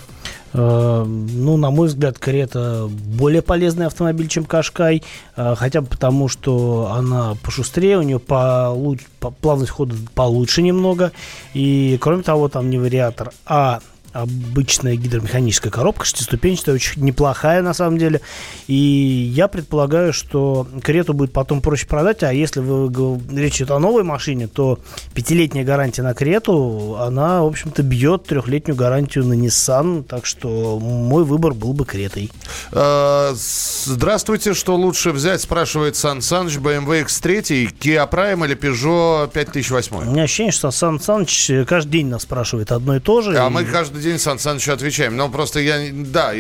Э, 0.53 1.05
Ну, 1.05 1.57
на 1.57 1.71
мой 1.71 1.89
взгляд, 1.89 2.19
Карета 2.19 2.87
более 2.89 3.43
полезный 3.43 3.87
автомобиль, 3.87 4.29
чем 4.29 4.45
Кашкай. 4.45 5.03
э, 5.37 5.55
Хотя 5.57 5.81
бы 5.81 5.89
потому, 5.89 6.29
что 6.29 6.93
она 6.97 7.35
пошустрее, 7.43 7.99
у 7.99 8.03
нее 8.03 8.19
получ- 8.21 9.07
по- 9.19 9.31
плавность 9.33 9.73
хода 9.73 9.95
получше 10.15 10.63
немного. 10.63 11.11
И, 11.53 11.99
кроме 12.01 12.23
того, 12.23 12.49
там 12.49 12.71
не 12.71 12.79
вариатор, 12.79 13.33
а 13.45 13.81
обычная 14.13 14.97
гидромеханическая 14.97 15.71
коробка, 15.71 16.05
шестиступенчатая, 16.05 16.75
очень 16.75 17.03
неплохая 17.03 17.63
на 17.63 17.75
самом 17.75 17.99
деле. 17.99 18.21
И 18.67 18.75
я 18.75 19.49
предполагаю, 19.49 20.13
что 20.13 20.67
Крету 20.83 21.15
будет 21.15 21.33
потом 21.33 21.61
проще 21.61 21.87
продать, 21.87 22.23
а 22.23 22.33
если 22.33 22.61
вы, 22.61 23.21
речь 23.33 23.57
идет 23.57 23.71
о 23.71 23.79
новой 23.79 24.03
машине, 24.03 24.47
то 24.47 24.79
пятилетняя 25.15 25.65
гарантия 25.65 26.03
на 26.03 26.15
Крету, 26.15 26.97
она, 27.01 27.43
в 27.43 27.47
общем-то, 27.47 27.83
бьет 27.83 28.25
трехлетнюю 28.25 28.77
гарантию 28.77 29.25
на 29.25 29.35
Nissan, 29.35 30.03
так 30.03 30.27
что 30.27 30.79
мой 30.79 31.25
выбор 31.25 31.55
был 31.55 31.73
бы 31.73 31.85
Кретой. 31.85 32.31
А, 32.73 33.33
здравствуйте, 33.35 34.55
что 34.55 34.77
лучше 34.77 35.11
взять, 35.11 35.41
спрашивает 35.43 35.97
Сан 35.97 36.23
Саныч, 36.23 36.57
BMW 36.57 37.05
X3, 37.05 37.79
Kia 37.79 38.11
Prime 38.11 38.45
или 38.47 38.57
Peugeot 38.57 39.31
5008? 39.33 39.97
У 39.97 40.13
меня 40.13 40.25
ощущение, 40.25 40.53
что 40.53 40.71
Сан 40.71 41.01
Саныч 41.01 41.51
каждый 41.67 41.91
день 41.91 42.07
нас 42.09 42.23
спрашивает 42.23 42.73
одно 42.73 42.97
и 42.97 43.01
то 43.01 43.21
же. 43.21 43.39
А 43.39 43.47
и... 43.47 43.51
мы 43.51 43.65
каждый 43.65 44.00
день 44.01 44.19
Сан 44.19 44.39
Санычу 44.39 44.73
отвечаем. 44.73 45.17
Но 45.17 45.29
просто 45.29 45.61
я, 45.61 45.81
да, 45.93 46.33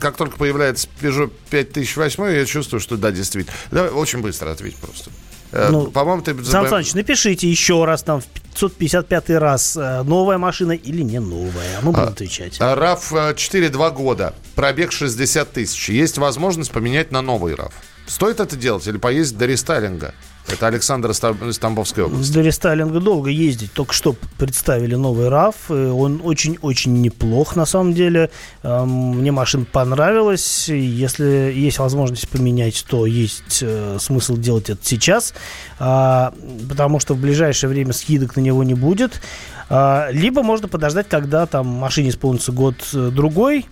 как 0.00 0.16
только 0.16 0.36
появляется 0.36 0.88
Peugeot 1.00 1.32
5008, 1.50 2.24
я 2.32 2.44
чувствую, 2.46 2.80
что 2.80 2.96
да, 2.96 3.10
действительно. 3.10 3.56
Давай 3.70 3.90
очень 3.90 4.20
быстро 4.20 4.50
ответь 4.50 4.76
просто. 4.76 5.10
Э, 5.52 5.68
ну, 5.70 5.90
По-моему, 5.90 6.22
ты... 6.22 6.44
Сан 6.44 6.68
Саныч, 6.68 6.94
напишите 6.94 7.48
еще 7.48 7.84
раз 7.84 8.02
там 8.02 8.20
в 8.20 8.26
555 8.26 9.30
раз, 9.30 9.76
э, 9.76 10.02
новая 10.02 10.38
машина 10.38 10.72
или 10.72 11.02
не 11.02 11.18
новая. 11.18 11.80
Мы 11.82 11.92
будем 11.92 12.04
а, 12.04 12.08
отвечать. 12.08 12.56
А, 12.60 12.76
RAV 12.76 13.34
4 13.34 13.68
2 13.68 13.90
года, 13.90 14.34
пробег 14.54 14.92
60 14.92 15.52
тысяч. 15.52 15.88
Есть 15.88 16.18
возможность 16.18 16.70
поменять 16.70 17.10
на 17.10 17.22
новый 17.22 17.54
RAV. 17.54 17.72
Стоит 18.06 18.40
это 18.40 18.56
делать 18.56 18.86
или 18.86 18.98
поездить 18.98 19.38
до 19.38 19.46
рестайлинга? 19.46 20.14
Это 20.48 20.66
Александр 20.66 21.10
из 21.10 21.58
Тамбовской 21.58 22.04
области. 22.04 22.32
До 22.32 22.40
рестайлинга 22.40 23.00
долго 23.00 23.30
ездить. 23.30 23.72
Только 23.72 23.92
что 23.92 24.16
представили 24.38 24.94
новый 24.94 25.28
RAV. 25.28 25.92
Он 25.92 26.20
очень-очень 26.24 27.00
неплох 27.00 27.56
на 27.56 27.66
самом 27.66 27.94
деле. 27.94 28.30
Мне 28.62 29.32
машина 29.32 29.64
понравилась. 29.70 30.68
Если 30.68 31.52
есть 31.54 31.78
возможность 31.78 32.28
поменять, 32.28 32.84
то 32.88 33.06
есть 33.06 33.60
э, 33.62 33.98
смысл 34.00 34.36
делать 34.36 34.70
это 34.70 34.80
сейчас. 34.82 35.34
А, 35.78 36.34
потому 36.68 37.00
что 37.00 37.14
в 37.14 37.20
ближайшее 37.20 37.70
время 37.70 37.92
скидок 37.92 38.36
на 38.36 38.40
него 38.40 38.64
не 38.64 38.74
будет. 38.74 39.20
А, 39.68 40.08
либо 40.10 40.42
можно 40.42 40.68
подождать, 40.68 41.08
когда 41.08 41.46
там 41.46 41.66
машине 41.66 42.10
исполнится 42.10 42.50
год-другой, 42.50 43.66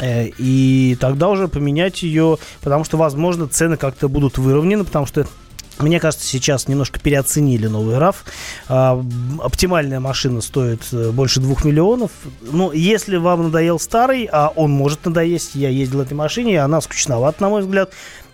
э, 0.00 0.26
э, 0.26 0.32
и 0.38 0.96
тогда 1.00 1.28
уже 1.28 1.46
поменять 1.46 2.02
ее, 2.02 2.38
потому 2.60 2.84
что, 2.84 2.96
возможно, 2.96 3.46
цены 3.46 3.76
как-то 3.76 4.08
будут 4.08 4.36
выровнены, 4.36 4.84
потому 4.84 5.06
что 5.06 5.26
мне 5.78 6.00
кажется, 6.00 6.26
сейчас 6.26 6.68
немножко 6.68 6.98
переоценили 7.00 7.66
новый 7.66 7.96
RAV. 7.96 8.16
А, 8.68 9.04
оптимальная 9.42 10.00
машина 10.00 10.40
стоит 10.40 10.82
э, 10.92 11.10
больше 11.10 11.40
двух 11.40 11.64
миллионов. 11.64 12.10
Но 12.40 12.72
если 12.72 13.16
вам 13.16 13.44
надоел 13.44 13.78
старый, 13.78 14.28
а 14.30 14.48
он 14.54 14.70
может 14.70 15.04
надоесть, 15.04 15.54
я 15.54 15.68
ездил 15.68 15.98
в 15.98 16.02
этой 16.02 16.14
машине, 16.14 16.54
и 16.54 16.56
она 16.56 16.80
скучновата, 16.80 17.42
на 17.42 17.48
мой 17.48 17.62
взгляд, 17.62 17.92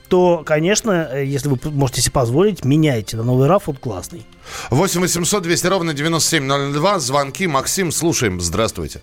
то, 0.09 0.43
конечно, 0.45 1.09
э, 1.13 1.25
если 1.25 1.49
вы 1.49 1.59
можете 1.71 2.01
себе 2.01 2.13
позволить, 2.13 2.65
меняйте 2.65 3.17
на 3.17 3.23
новый 3.23 3.49
RAV, 3.49 3.63
он 3.67 3.77
классный. 3.77 4.27
8 4.71 5.01
800 5.01 5.43
200 5.43 5.67
ровно 5.67 5.95
9702. 5.95 6.99
Звонки. 6.99 7.47
Максим, 7.47 7.91
слушаем. 7.91 8.41
Здравствуйте. 8.41 9.01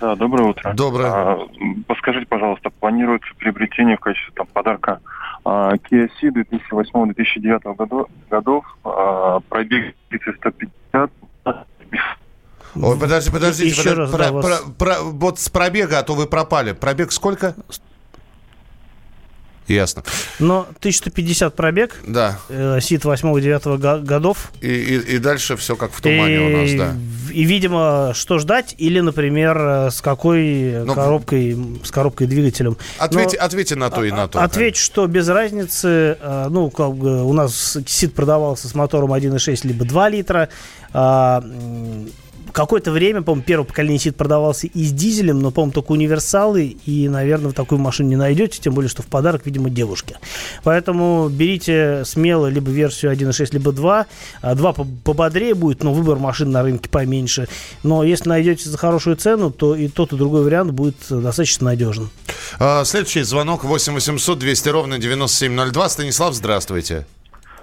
Да, 0.00 0.16
доброе 0.16 0.48
утро. 0.48 0.72
Доброе. 0.72 1.10
А, 1.10 1.38
подскажите, 1.86 2.26
пожалуйста, 2.26 2.70
планируется 2.70 3.28
приобретение 3.38 3.96
в 3.96 4.00
качестве 4.00 4.32
там, 4.34 4.46
подарка 4.46 5.00
Kia 5.44 6.08
Ceed 6.20 6.34
2008-2009 6.34 7.76
годов, 7.76 8.08
годов 8.28 8.64
а, 8.84 9.40
пробег 9.48 9.94
150. 10.10 11.10
Ой, 12.76 12.98
подожди, 12.98 13.30
подождите, 13.30 13.70
Еще 13.70 13.82
подожди, 13.82 14.00
раз, 14.00 14.10
про, 14.10 14.18
да, 14.18 14.28
про, 14.28 14.32
вас... 14.32 14.64
про, 14.78 14.94
вот 15.02 15.38
с 15.38 15.48
пробега, 15.48 15.98
а 15.98 16.02
то 16.02 16.14
вы 16.14 16.26
пропали. 16.26 16.72
Пробег 16.72 17.10
сколько? 17.12 17.54
Ясно. 19.70 20.02
Но 20.40 20.66
1150 20.78 21.54
пробег. 21.54 21.96
Да. 22.06 22.38
Э, 22.48 22.80
СИД 22.80 23.04
8-9 23.04 24.02
годов. 24.02 24.50
И, 24.60 24.68
и, 24.68 25.14
и 25.14 25.18
дальше 25.18 25.56
все 25.56 25.76
как 25.76 25.92
в 25.92 26.00
тумане 26.00 26.34
и, 26.34 26.38
у 26.38 26.56
нас, 26.56 26.72
да. 26.72 26.96
И, 27.32 27.44
видимо, 27.44 28.10
что 28.14 28.40
ждать? 28.40 28.74
Или, 28.78 28.98
например, 28.98 29.56
э, 29.58 29.90
с 29.92 30.00
какой 30.00 30.84
Но... 30.84 30.94
коробкой, 30.94 31.56
с 31.84 31.90
коробкой 31.92 32.26
двигателем. 32.26 32.76
Ответьте, 32.98 33.38
Но, 33.38 33.44
ответьте 33.44 33.76
на 33.76 33.90
то 33.90 34.02
и 34.02 34.10
на 34.10 34.26
то. 34.26 34.42
Ответь, 34.42 34.74
да. 34.74 34.80
что 34.80 35.06
без 35.06 35.28
разницы, 35.28 36.18
э, 36.20 36.46
ну, 36.50 36.70
как 36.70 36.94
бы 36.94 37.22
у 37.24 37.32
нас 37.32 37.78
СИД 37.86 38.14
продавался 38.14 38.66
с 38.66 38.74
мотором 38.74 39.12
1.6 39.12 39.66
либо 39.66 39.84
2 39.84 40.08
литра. 40.08 40.48
А, 42.50 42.52
какое-то 42.52 42.90
время, 42.90 43.22
по-моему, 43.22 43.44
первое 43.44 43.66
поколение 43.66 43.98
сит 43.98 44.16
продавался 44.16 44.66
и 44.66 44.84
с 44.84 44.92
дизелем, 44.92 45.40
но, 45.40 45.50
по-моему, 45.50 45.72
только 45.72 45.92
универсалы, 45.92 46.76
и, 46.84 47.08
наверное, 47.08 47.48
вы 47.48 47.52
такую 47.52 47.78
машину 47.78 48.08
не 48.08 48.16
найдете, 48.16 48.60
тем 48.60 48.74
более, 48.74 48.88
что 48.88 49.02
в 49.02 49.06
подарок, 49.06 49.42
видимо, 49.44 49.70
девушке. 49.70 50.16
Поэтому 50.64 51.28
берите 51.28 52.02
смело 52.04 52.46
либо 52.46 52.70
версию 52.70 53.12
1.6, 53.12 53.48
либо 53.52 53.72
2. 53.72 54.06
2 54.42 54.72
пободрее 55.04 55.54
будет, 55.54 55.82
но 55.82 55.92
выбор 55.92 56.18
машин 56.18 56.50
на 56.50 56.62
рынке 56.62 56.88
поменьше. 56.88 57.48
Но 57.82 58.04
если 58.04 58.28
найдете 58.28 58.68
за 58.68 58.76
хорошую 58.76 59.16
цену, 59.16 59.50
то 59.50 59.74
и 59.74 59.88
тот, 59.88 60.12
и 60.12 60.16
другой 60.16 60.42
вариант 60.42 60.72
будет 60.72 60.96
достаточно 61.08 61.66
надежен. 61.66 62.10
А, 62.58 62.84
следующий 62.84 63.22
звонок 63.22 63.64
8 63.64 63.94
800 63.94 64.38
200 64.38 64.68
ровно 64.68 64.98
9702. 64.98 65.88
Станислав, 65.88 66.34
здравствуйте. 66.34 67.06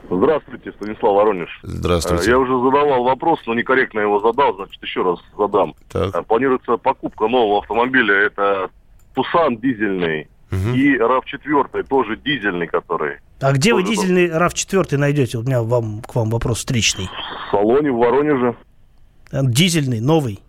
Здравствуйте, 0.09 0.71
Станислав 0.71 1.15
Воронеж. 1.15 1.59
Здравствуйте. 1.63 2.31
Я 2.31 2.39
уже 2.39 2.53
задавал 2.53 3.03
вопрос, 3.03 3.39
но 3.45 3.53
некорректно 3.53 3.99
его 3.99 4.19
задал, 4.19 4.55
значит, 4.55 4.81
еще 4.81 5.03
раз 5.03 5.19
задам. 5.37 5.75
Так. 5.91 6.15
Э, 6.15 6.23
планируется 6.23 6.77
покупка 6.77 7.27
нового 7.27 7.59
автомобиля. 7.59 8.15
Это 8.15 8.69
Тусан 9.13 9.57
дизельный 9.57 10.27
угу. 10.51 10.75
и 10.75 10.97
RAV4 10.97 11.83
тоже 11.83 12.17
дизельный, 12.17 12.67
который. 12.67 13.17
А 13.41 13.51
где 13.51 13.73
вы 13.73 13.83
дизельный 13.83 14.29
RAV4 14.29 14.97
найдете? 14.97 15.37
У 15.37 15.43
меня 15.43 15.61
вам, 15.61 16.01
к 16.01 16.15
вам 16.15 16.29
вопрос 16.29 16.59
встречный. 16.59 17.09
В 17.47 17.51
салоне 17.51 17.91
в 17.91 17.97
Воронеже. 17.97 18.55
Э, 19.31 19.41
дизельный, 19.43 19.99
новый. 19.99 20.39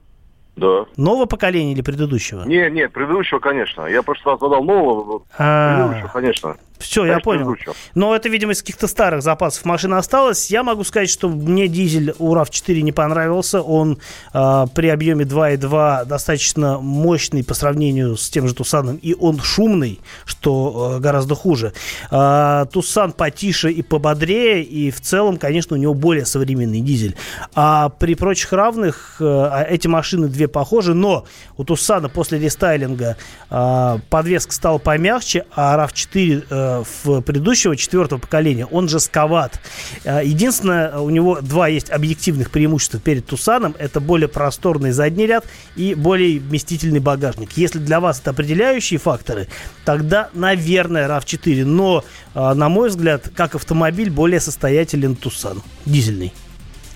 Да. 0.56 0.86
Нового 0.96 1.26
поколения 1.26 1.72
или 1.72 1.82
предыдущего? 1.82 2.42
Не, 2.44 2.68
нет, 2.70 2.92
предыдущего, 2.92 3.38
конечно. 3.38 3.86
Я 3.86 4.02
просто 4.02 4.36
задал 4.40 4.64
нового, 4.64 5.22
а. 5.38 5.76
предыдущего, 5.76 6.08
конечно. 6.12 6.56
Все, 6.78 7.04
я 7.04 7.20
понял. 7.20 7.56
Но 7.94 8.14
это, 8.14 8.28
видимо, 8.28 8.52
из 8.52 8.60
каких-то 8.60 8.86
старых 8.86 9.22
запасов 9.22 9.64
машины 9.64 9.94
осталось. 9.94 10.50
Я 10.50 10.62
могу 10.62 10.84
сказать, 10.84 11.10
что 11.10 11.28
мне 11.28 11.68
дизель 11.68 12.14
у 12.18 12.34
RAV4 12.34 12.80
не 12.82 12.92
понравился. 12.92 13.60
Он 13.60 13.98
э, 14.32 14.66
при 14.74 14.88
объеме 14.88 15.24
2.2 15.24 16.04
достаточно 16.06 16.78
мощный 16.78 17.44
по 17.44 17.54
сравнению 17.54 18.16
с 18.16 18.30
тем 18.30 18.48
же 18.48 18.54
Тусаном. 18.54 18.96
И 18.96 19.14
он 19.14 19.40
шумный, 19.40 20.00
что 20.24 20.96
э, 20.96 21.00
гораздо 21.00 21.34
хуже. 21.34 21.72
Э, 22.10 22.66
Тусан 22.70 23.12
потише 23.12 23.70
и 23.70 23.82
пободрее. 23.82 24.62
И 24.62 24.90
в 24.90 25.00
целом, 25.00 25.36
конечно, 25.36 25.76
у 25.76 25.78
него 25.78 25.94
более 25.94 26.26
современный 26.26 26.80
дизель. 26.80 27.16
А 27.54 27.88
при 27.88 28.14
прочих 28.14 28.52
равных 28.52 29.16
э, 29.20 29.64
эти 29.68 29.88
машины 29.88 30.28
две 30.28 30.48
похожи. 30.48 30.94
Но 30.94 31.26
у 31.56 31.64
Тусана 31.64 32.08
после 32.08 32.38
рестайлинга 32.38 33.16
э, 33.50 33.98
подвеска 34.10 34.52
стала 34.52 34.78
помягче, 34.78 35.44
а 35.54 35.76
RAV4 35.76 36.46
э, 36.48 36.67
в 37.04 37.20
предыдущего 37.22 37.76
четвертого 37.76 38.18
поколения, 38.18 38.66
он 38.66 38.88
же 38.88 39.00
Сковат. 39.00 39.60
Э, 40.04 40.20
единственное, 40.24 40.98
у 40.98 41.10
него 41.10 41.40
два 41.40 41.68
есть 41.68 41.90
объективных 41.90 42.50
преимущества 42.50 43.00
перед 43.00 43.26
Тусаном. 43.26 43.74
Это 43.78 44.00
более 44.00 44.28
просторный 44.28 44.92
задний 44.92 45.26
ряд 45.26 45.44
и 45.76 45.94
более 45.94 46.38
вместительный 46.38 47.00
багажник. 47.00 47.52
Если 47.56 47.78
для 47.78 48.00
вас 48.00 48.20
это 48.20 48.30
определяющие 48.30 48.98
факторы, 48.98 49.48
тогда, 49.84 50.30
наверное, 50.34 51.08
RAV4. 51.08 51.64
Но, 51.64 52.04
э, 52.34 52.54
на 52.54 52.68
мой 52.68 52.88
взгляд, 52.88 53.30
как 53.34 53.54
автомобиль, 53.54 54.10
более 54.10 54.40
состоятелен 54.40 55.16
Тусан. 55.16 55.62
Дизельный. 55.86 56.32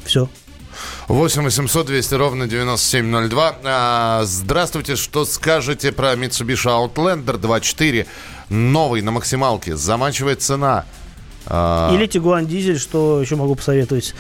Все. 0.05 0.29
8 1.09 1.43
800 1.43 1.87
200 1.87 2.15
ровно 2.15 2.47
9702. 2.47 3.57
А, 3.65 4.23
здравствуйте, 4.25 4.97
что 4.97 5.25
скажете 5.25 5.93
про 5.93 6.15
Mitsubishi 6.15 6.67
Outlander 6.67 7.41
2.4? 7.41 8.07
Новый 8.49 9.03
на 9.03 9.11
максималке. 9.11 9.77
Заманчивая 9.77 10.37
цена. 10.37 10.85
А... 11.47 11.93
Или 11.95 12.07
Тигуан 12.07 12.47
Дизель, 12.47 12.79
что 12.79 13.21
еще 13.21 13.37
могу 13.37 13.55
посоветовать. 13.55 14.15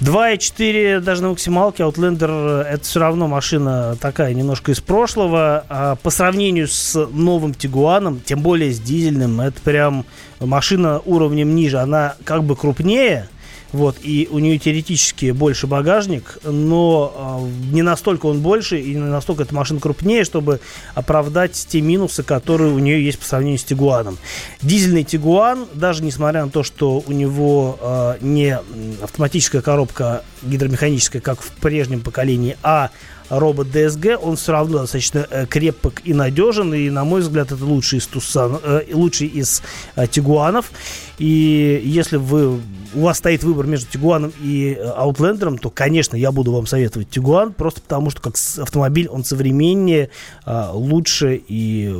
2.4 0.00 1.00
даже 1.00 1.22
на 1.22 1.30
максималке 1.30 1.84
Outlander 1.84 2.62
это 2.62 2.84
все 2.84 3.00
равно 3.00 3.28
машина 3.28 3.96
такая 4.00 4.34
немножко 4.34 4.72
из 4.72 4.80
прошлого. 4.80 5.64
А 5.68 5.96
по 5.96 6.10
сравнению 6.10 6.68
с 6.68 6.94
новым 7.12 7.54
Тигуаном, 7.54 8.20
тем 8.20 8.40
более 8.40 8.72
с 8.72 8.80
дизельным, 8.80 9.40
это 9.40 9.60
прям 9.62 10.04
машина 10.40 11.00
уровнем 11.04 11.54
ниже. 11.54 11.78
Она 11.78 12.16
как 12.24 12.44
бы 12.44 12.56
крупнее, 12.56 13.28
вот, 13.74 13.96
и 14.02 14.28
у 14.30 14.38
нее 14.38 14.56
теоретически 14.58 15.32
больше 15.32 15.66
багажник, 15.66 16.38
но 16.44 17.40
э, 17.42 17.72
не 17.74 17.82
настолько 17.82 18.26
он 18.26 18.40
больше 18.40 18.78
и 18.78 18.94
не 18.94 19.00
настолько 19.00 19.42
эта 19.42 19.52
машина 19.52 19.80
крупнее, 19.80 20.22
чтобы 20.22 20.60
оправдать 20.94 21.66
те 21.68 21.80
минусы, 21.80 22.22
которые 22.22 22.72
у 22.72 22.78
нее 22.78 23.04
есть 23.04 23.18
по 23.18 23.24
сравнению 23.24 23.58
с 23.58 23.64
Тигуаном. 23.64 24.16
Дизельный 24.62 25.02
Тигуан, 25.02 25.66
даже 25.74 26.04
несмотря 26.04 26.44
на 26.44 26.52
то, 26.52 26.62
что 26.62 27.02
у 27.04 27.10
него 27.10 27.76
э, 27.80 28.18
не 28.20 28.56
автоматическая 29.02 29.60
коробка 29.60 30.22
гидромеханическая, 30.42 31.20
как 31.20 31.42
в 31.42 31.50
прежнем 31.50 32.00
поколении, 32.00 32.56
а 32.62 32.90
робот 33.28 33.68
DSG, 33.68 34.16
он 34.16 34.36
все 34.36 34.52
равно 34.52 34.80
достаточно 34.80 35.26
э, 35.30 35.46
крепок 35.46 36.02
и 36.04 36.14
надежен, 36.14 36.74
и, 36.74 36.90
на 36.90 37.04
мой 37.04 37.20
взгляд, 37.20 37.52
это 37.52 37.64
лучший 37.64 37.98
из, 37.98 38.06
Тусан, 38.06 38.58
э, 38.62 38.82
лучший 38.92 39.28
из 39.28 39.62
э, 39.96 40.06
Тигуанов. 40.06 40.70
И 41.18 41.80
если 41.84 42.16
вы 42.16 42.60
у 42.94 43.00
вас 43.00 43.18
стоит 43.18 43.42
выбор 43.44 43.66
между 43.66 43.90
Тигуаном 43.90 44.32
и 44.40 44.74
Аутлендером, 44.96 45.58
то, 45.58 45.70
конечно, 45.70 46.16
я 46.16 46.32
буду 46.32 46.52
вам 46.52 46.66
советовать 46.66 47.10
Тигуан, 47.10 47.52
просто 47.52 47.80
потому 47.80 48.10
что 48.10 48.20
как 48.20 48.34
автомобиль 48.58 49.08
он 49.08 49.24
современнее, 49.24 50.10
лучше 50.46 51.40
и 51.48 51.94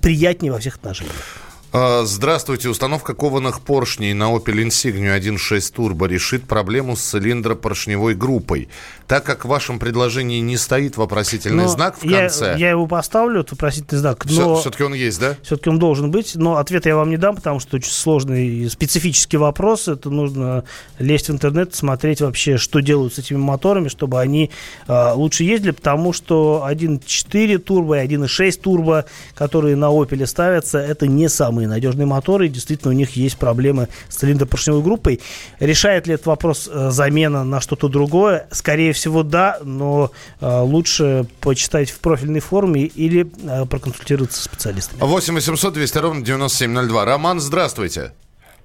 приятнее 0.00 0.52
во 0.52 0.58
всех 0.58 0.76
отношениях. 0.76 1.43
А, 1.76 2.04
здравствуйте. 2.04 2.68
Установка 2.68 3.14
кованых 3.14 3.60
поршней 3.60 4.12
на 4.14 4.32
Opel 4.32 4.64
Insignia 4.64 5.18
1.6 5.18 5.74
Turbo 5.74 6.06
решит 6.06 6.44
проблему 6.44 6.94
с 6.94 7.00
цилиндропоршневой 7.00 8.14
группой. 8.14 8.68
Так 9.08 9.24
как 9.24 9.44
в 9.44 9.48
вашем 9.48 9.80
предложении 9.80 10.38
не 10.38 10.56
стоит 10.56 10.96
вопросительный 10.96 11.64
но 11.64 11.68
знак 11.68 11.96
в 11.98 12.08
конце... 12.08 12.54
Я, 12.56 12.70
его 12.70 12.86
поставлю, 12.86 13.40
этот 13.40 13.52
вопросительный 13.52 13.98
знак. 13.98 14.24
Но 14.26 14.54
Все-таки 14.54 14.84
он 14.84 14.94
есть, 14.94 15.18
да? 15.18 15.36
Все-таки 15.42 15.68
он 15.68 15.80
должен 15.80 16.12
быть. 16.12 16.36
Но 16.36 16.58
ответа 16.58 16.90
я 16.90 16.96
вам 16.96 17.10
не 17.10 17.16
дам, 17.16 17.34
потому 17.34 17.58
что 17.58 17.76
очень 17.76 17.90
сложный 17.90 18.70
специфический 18.70 19.36
вопрос. 19.36 19.88
Это 19.88 20.10
нужно 20.10 20.62
лезть 21.00 21.28
в 21.28 21.32
интернет, 21.32 21.74
смотреть 21.74 22.20
вообще, 22.20 22.56
что 22.56 22.78
делают 22.78 23.14
с 23.14 23.18
этими 23.18 23.38
моторами, 23.38 23.88
чтобы 23.88 24.20
они 24.20 24.52
э, 24.86 25.12
лучше 25.12 25.42
ездили. 25.42 25.72
Потому 25.72 26.12
что 26.12 26.64
1.4 26.70 27.58
турбо 27.58 28.00
и 28.00 28.06
1.6 28.06 28.60
турбо, 28.60 29.06
которые 29.34 29.74
на 29.74 29.86
Opel 29.86 30.24
ставятся, 30.24 30.78
это 30.78 31.08
не 31.08 31.28
самые 31.28 31.63
самые 31.64 31.68
надежные 31.68 32.06
моторы, 32.06 32.46
и 32.46 32.48
действительно 32.48 32.90
у 32.92 32.96
них 32.96 33.16
есть 33.16 33.38
проблемы 33.38 33.88
с 34.08 34.16
цилиндропоршневой 34.16 34.82
группой. 34.82 35.20
Решает 35.60 36.06
ли 36.06 36.14
этот 36.14 36.26
вопрос 36.26 36.68
э, 36.72 36.90
замена 36.90 37.44
на 37.44 37.60
что-то 37.60 37.88
другое? 37.88 38.46
Скорее 38.50 38.92
всего, 38.92 39.22
да, 39.22 39.58
но 39.64 40.10
э, 40.40 40.60
лучше 40.60 41.26
почитать 41.40 41.90
в 41.90 42.00
профильной 42.00 42.40
форме 42.40 42.82
или 42.82 43.26
э, 43.26 43.66
проконсультироваться 43.66 44.40
с 44.40 44.44
специалистами. 44.44 45.00
8 45.00 45.34
800 45.34 45.74
200 45.74 45.98
ровно 45.98 46.24
9702. 46.24 47.04
Роман, 47.04 47.40
здравствуйте. 47.40 48.12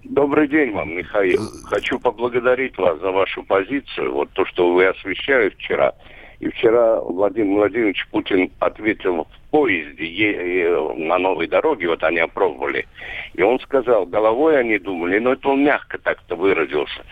Добрый 0.04 0.48
день 0.48 0.72
вам, 0.72 0.90
Михаил. 0.96 1.42
Хочу 1.66 2.00
поблагодарить 2.00 2.78
вас 2.78 3.00
за 3.00 3.12
вашу 3.12 3.44
позицию, 3.44 4.14
вот 4.14 4.30
то, 4.32 4.46
что 4.46 4.74
вы 4.74 4.88
освещали 4.88 5.50
вчера. 5.50 5.94
И 6.40 6.48
вчера 6.50 7.02
Владимир 7.02 7.58
Владимирович 7.58 8.08
Путин 8.12 8.50
ответил 8.60 9.26
в 9.26 9.52
поезде 9.52 10.70
на 10.96 11.18
новой 11.18 11.48
дороге, 11.48 11.90
вот 11.90 12.04
они 12.04 12.20
опробовали. 12.20 12.88
И 13.34 13.42
он 13.42 13.60
сказал, 13.60 14.06
головой 14.06 14.58
они 14.58 14.78
думали, 14.78 15.20
но 15.20 15.34
это 15.34 15.50
он 15.50 15.64
мягко 15.64 15.98
так-то 15.98 16.36
выразился. 16.36 17.04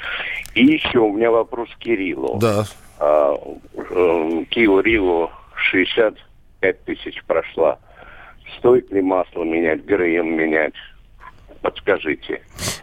И 0.55 0.65
еще 0.65 0.99
у 0.99 1.11
меня 1.11 1.29
вопрос 1.29 1.69
к 1.75 1.79
Кириллу. 1.79 2.37
Да. 2.39 2.63
А, 2.99 3.35
э, 3.75 4.43
Кио 4.49 4.79
Рио 4.79 5.29
65 5.55 6.83
тысяч 6.85 7.21
прошла. 7.25 7.79
Стоит 8.57 8.91
ли 8.91 9.01
масло 9.01 9.43
менять, 9.43 9.83
ГРМ 9.85 10.35
менять? 10.35 10.73
Подскажите. 11.61 12.41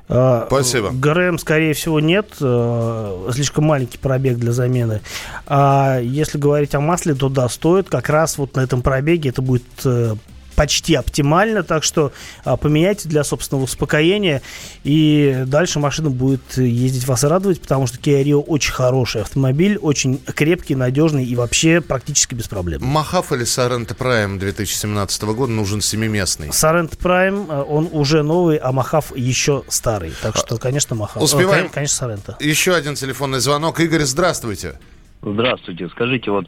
А, 0.08 0.44
Спасибо. 0.46 0.90
ГРМ, 0.92 1.38
скорее 1.38 1.72
всего, 1.72 1.98
нет. 1.98 2.26
Э, 2.40 3.30
слишком 3.32 3.64
маленький 3.64 3.98
пробег 3.98 4.36
для 4.36 4.52
замены. 4.52 5.00
А 5.46 5.98
если 6.00 6.36
говорить 6.36 6.74
о 6.74 6.80
масле, 6.80 7.14
то 7.14 7.28
да, 7.28 7.48
стоит. 7.48 7.88
Как 7.88 8.08
раз 8.10 8.36
вот 8.36 8.54
на 8.54 8.60
этом 8.60 8.82
пробеге 8.82 9.30
это 9.30 9.40
будет 9.40 9.64
э, 9.84 10.14
почти 10.54 10.94
оптимально, 10.94 11.62
так 11.62 11.84
что 11.84 12.12
а, 12.44 12.56
поменяйте 12.56 13.08
для 13.08 13.24
собственного 13.24 13.64
успокоения, 13.64 14.42
и 14.82 15.44
дальше 15.46 15.78
машина 15.78 16.10
будет 16.10 16.56
ездить 16.56 17.06
вас 17.06 17.24
радовать, 17.24 17.60
потому 17.60 17.86
что 17.86 17.98
Kia 17.98 18.22
Rio 18.22 18.42
очень 18.42 18.72
хороший 18.72 19.22
автомобиль, 19.22 19.78
очень 19.78 20.18
крепкий, 20.18 20.74
надежный 20.74 21.24
и 21.24 21.34
вообще 21.34 21.80
практически 21.80 22.34
без 22.34 22.48
проблем. 22.48 22.84
Махав 22.84 23.32
или 23.32 23.44
Sorento 23.44 23.96
Prime 23.96 24.38
2017 24.38 25.22
года 25.22 25.52
нужен 25.52 25.80
семиместный? 25.80 26.48
Sorento 26.48 26.96
Prime, 26.98 27.46
э, 27.48 27.62
он 27.62 27.88
уже 27.92 28.22
новый, 28.22 28.56
а 28.56 28.72
Махав 28.72 29.16
еще 29.16 29.64
старый, 29.68 30.12
так 30.22 30.36
что, 30.36 30.58
конечно, 30.58 30.96
Махав. 30.96 31.22
Успеваем? 31.22 31.68
Конечно, 31.68 32.06
Sorento. 32.06 32.36
Еще 32.40 32.74
один 32.74 32.94
телефонный 32.94 33.40
звонок. 33.40 33.80
Игорь, 33.80 34.04
здравствуйте. 34.04 34.78
Здравствуйте. 35.24 35.88
Скажите, 35.88 36.30
вот 36.30 36.46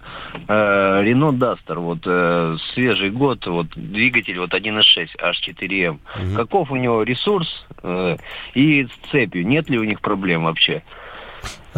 э, 0.48 1.02
Рено 1.02 1.32
Дастер, 1.32 1.80
вот 1.80 2.00
э, 2.04 2.56
свежий 2.74 3.10
год, 3.10 3.46
вот 3.46 3.68
двигатель 3.74 4.38
вот 4.38 4.52
1.6 4.52 5.08
H4M. 5.18 5.92
Угу. 5.92 6.36
Каков 6.36 6.70
у 6.70 6.76
него 6.76 7.02
ресурс 7.02 7.48
э, 7.82 8.16
и 8.54 8.84
с 8.84 9.10
цепью? 9.10 9.46
Нет 9.46 9.70
ли 9.70 9.78
у 9.78 9.84
них 9.84 10.00
проблем 10.00 10.44
вообще? 10.44 10.82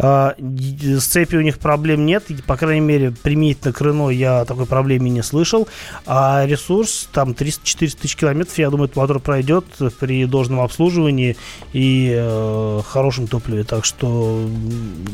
А, 0.01 0.35
с 0.37 1.03
цепью 1.03 1.39
у 1.39 1.43
них 1.43 1.59
проблем 1.59 2.05
нет, 2.05 2.23
по 2.47 2.55
крайней 2.55 2.85
мере, 2.85 3.11
применительно 3.11 3.73
к 3.73 3.81
Рено 3.81 4.09
я 4.09 4.45
такой 4.45 4.65
проблемы 4.65 5.09
не 5.09 5.21
слышал. 5.21 5.67
А 6.05 6.45
ресурс, 6.45 7.09
там 7.11 7.31
300-400 7.31 7.97
тысяч 7.99 8.15
километров, 8.15 8.57
я 8.57 8.69
думаю, 8.69 8.85
этот 8.85 8.95
мотор 8.95 9.19
пройдет 9.19 9.65
при 9.99 10.25
должном 10.25 10.61
обслуживании 10.61 11.35
и 11.73 12.13
э, 12.15 12.81
хорошем 12.87 13.27
топливе. 13.27 13.65
Так 13.65 13.83
что 13.83 14.49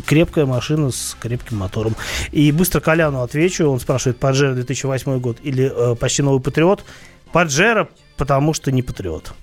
крепкая 0.05 0.45
машина 0.45 0.91
с 0.91 1.17
крепким 1.19 1.57
мотором. 1.57 1.95
И 2.31 2.51
быстро 2.51 2.79
Коляну 2.79 3.21
отвечу, 3.21 3.67
он 3.67 3.79
спрашивает, 3.79 4.19
Паджеро 4.19 4.53
2008 4.53 5.19
год 5.19 5.37
или 5.41 5.71
э, 5.73 5.95
почти 5.95 6.21
новый 6.21 6.41
Патриот? 6.41 6.83
Паджеро, 7.31 7.89
потому 8.17 8.53
что 8.53 8.71
не 8.71 8.83
Патриот. 8.83 9.33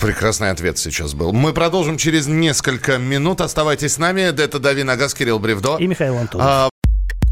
Прекрасный 0.00 0.50
ответ 0.50 0.78
сейчас 0.78 1.14
был. 1.14 1.32
Мы 1.32 1.52
продолжим 1.52 1.96
через 1.96 2.26
несколько 2.26 2.98
минут. 2.98 3.40
Оставайтесь 3.40 3.94
с 3.94 3.98
нами. 3.98 4.20
Это 4.20 4.58
Дави 4.58 4.82
Нагас, 4.82 5.14
Кирилл 5.14 5.38
Бревдо. 5.38 5.76
И 5.78 5.86
Михаил 5.86 6.16
Антонов. 6.18 6.46
А... 6.46 6.68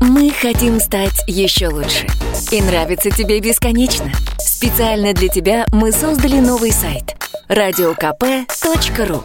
Мы 0.01 0.31
хотим 0.31 0.81
стать 0.81 1.23
еще 1.29 1.69
лучше. 1.69 2.07
И 2.51 2.61
нравится 2.61 3.11
тебе 3.11 3.41
бесконечно. 3.41 4.11
Специально 4.39 5.13
для 5.13 5.29
тебя 5.29 5.65
мы 5.73 5.93
создали 5.93 6.41
новый 6.41 6.73
сайт. 6.73 7.15
Радиокп.ру 7.49 9.23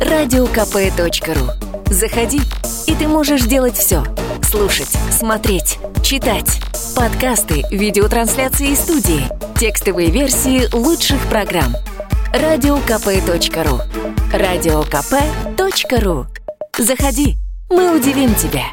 Радиокп.ру 0.00 1.50
Заходи, 1.90 2.40
и 2.86 2.94
ты 2.94 3.08
можешь 3.08 3.42
делать 3.42 3.76
все. 3.76 4.04
Слушать, 4.42 4.96
смотреть, 5.10 5.78
читать. 6.02 6.60
Подкасты, 6.94 7.64
видеотрансляции 7.70 8.72
из 8.72 8.78
студии. 8.78 9.28
Текстовые 9.58 10.10
версии 10.10 10.68
лучших 10.74 11.20
программ– 11.28 11.74
радиокп.ру 12.36 13.80
радиокп.ру 14.30 16.26
Заходи, 16.78 17.36
мы 17.70 17.96
удивим 17.96 18.34
тебя. 18.34 18.64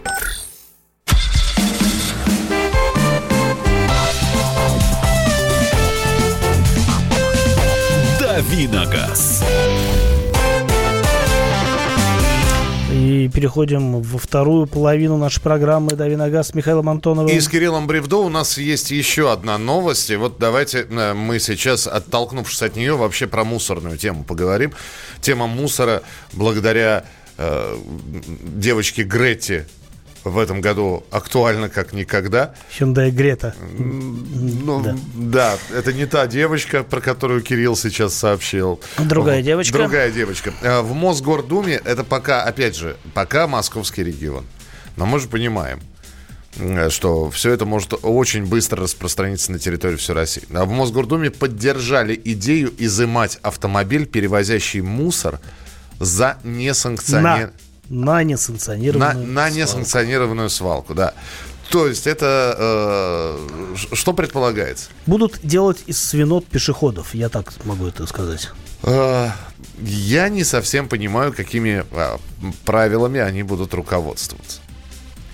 Давиногаз. 8.19 9.43
И 13.03 13.27
переходим 13.27 14.01
во 14.01 14.17
вторую 14.17 14.65
половину 14.65 15.17
нашей 15.17 15.41
программы 15.41 15.91
«Дави 15.91 16.15
на 16.15 16.29
газ» 16.29 16.47
с 16.47 16.53
Михаилом 16.53 16.87
Антоновым. 16.87 17.29
И 17.35 17.37
с 17.37 17.49
Кириллом 17.49 17.85
Бревдо 17.85 18.15
у 18.15 18.29
нас 18.29 18.57
есть 18.57 18.91
еще 18.91 19.29
одна 19.29 19.57
новость. 19.57 20.09
И 20.09 20.15
вот 20.15 20.37
давайте 20.39 20.87
э, 20.89 21.13
мы 21.13 21.39
сейчас, 21.39 21.85
оттолкнувшись 21.85 22.61
от 22.61 22.77
нее, 22.77 22.95
вообще 22.95 23.27
про 23.27 23.43
мусорную 23.43 23.97
тему 23.97 24.23
поговорим. 24.23 24.71
Тема 25.19 25.47
мусора 25.47 26.01
благодаря 26.31 27.03
э, 27.37 27.75
девочке 28.55 29.03
Гретте 29.03 29.67
в 30.23 30.37
этом 30.37 30.61
году 30.61 31.03
актуально 31.11 31.69
как 31.69 31.93
никогда. 31.93 32.53
Hyundai 32.77 33.11
Грета. 33.11 33.55
Ну, 33.77 34.81
да. 34.81 34.95
да, 35.13 35.57
это 35.73 35.93
не 35.93 36.05
та 36.05 36.27
девочка, 36.27 36.83
про 36.83 37.01
которую 37.01 37.41
Кирилл 37.41 37.75
сейчас 37.75 38.13
сообщил. 38.13 38.79
Другая 38.97 39.41
девочка. 39.41 39.77
Другая 39.77 40.11
девочка. 40.11 40.53
Э, 40.61 40.81
в 40.81 40.93
Мосгордуме 40.93 41.81
это 41.83 42.03
пока, 42.03 42.43
опять 42.43 42.75
же, 42.75 42.95
пока 43.13 43.47
московский 43.47 44.03
регион. 44.03 44.45
Но 44.95 45.05
мы 45.05 45.19
же 45.19 45.27
понимаем, 45.27 45.81
что 46.89 47.29
все 47.31 47.51
это 47.51 47.65
может 47.65 47.93
очень 48.03 48.45
быстро 48.45 48.83
распространиться 48.83 49.51
на 49.51 49.59
территории 49.59 49.95
всей 49.95 50.13
России. 50.13 50.43
А 50.53 50.65
в 50.65 50.69
Мосгордуме 50.69 51.31
поддержали 51.31 52.19
идею 52.25 52.73
изымать 52.77 53.39
автомобиль, 53.41 54.05
перевозящий 54.05 54.81
мусор, 54.81 55.39
за 55.99 56.37
несанкционированный 56.43 57.53
на 57.89 58.23
несанкционированную 58.23 59.27
на, 59.27 59.47
на 59.47 59.49
несанкционированную 59.49 60.49
свалку, 60.49 60.93
да. 60.93 61.13
То 61.69 61.87
есть 61.87 62.05
это 62.05 62.55
э, 62.57 63.75
что 63.93 64.13
предполагается? 64.13 64.89
Будут 65.07 65.39
делать 65.41 65.83
из 65.87 65.97
свинот 65.99 66.45
пешеходов, 66.45 67.15
я 67.15 67.29
так 67.29 67.51
могу 67.65 67.87
это 67.87 68.05
сказать. 68.05 68.51
Э, 68.83 69.29
я 69.81 70.29
не 70.29 70.43
совсем 70.43 70.87
понимаю, 70.87 71.33
какими 71.33 71.83
э, 71.89 72.17
правилами 72.65 73.19
они 73.19 73.43
будут 73.43 73.73
руководствоваться. 73.73 74.61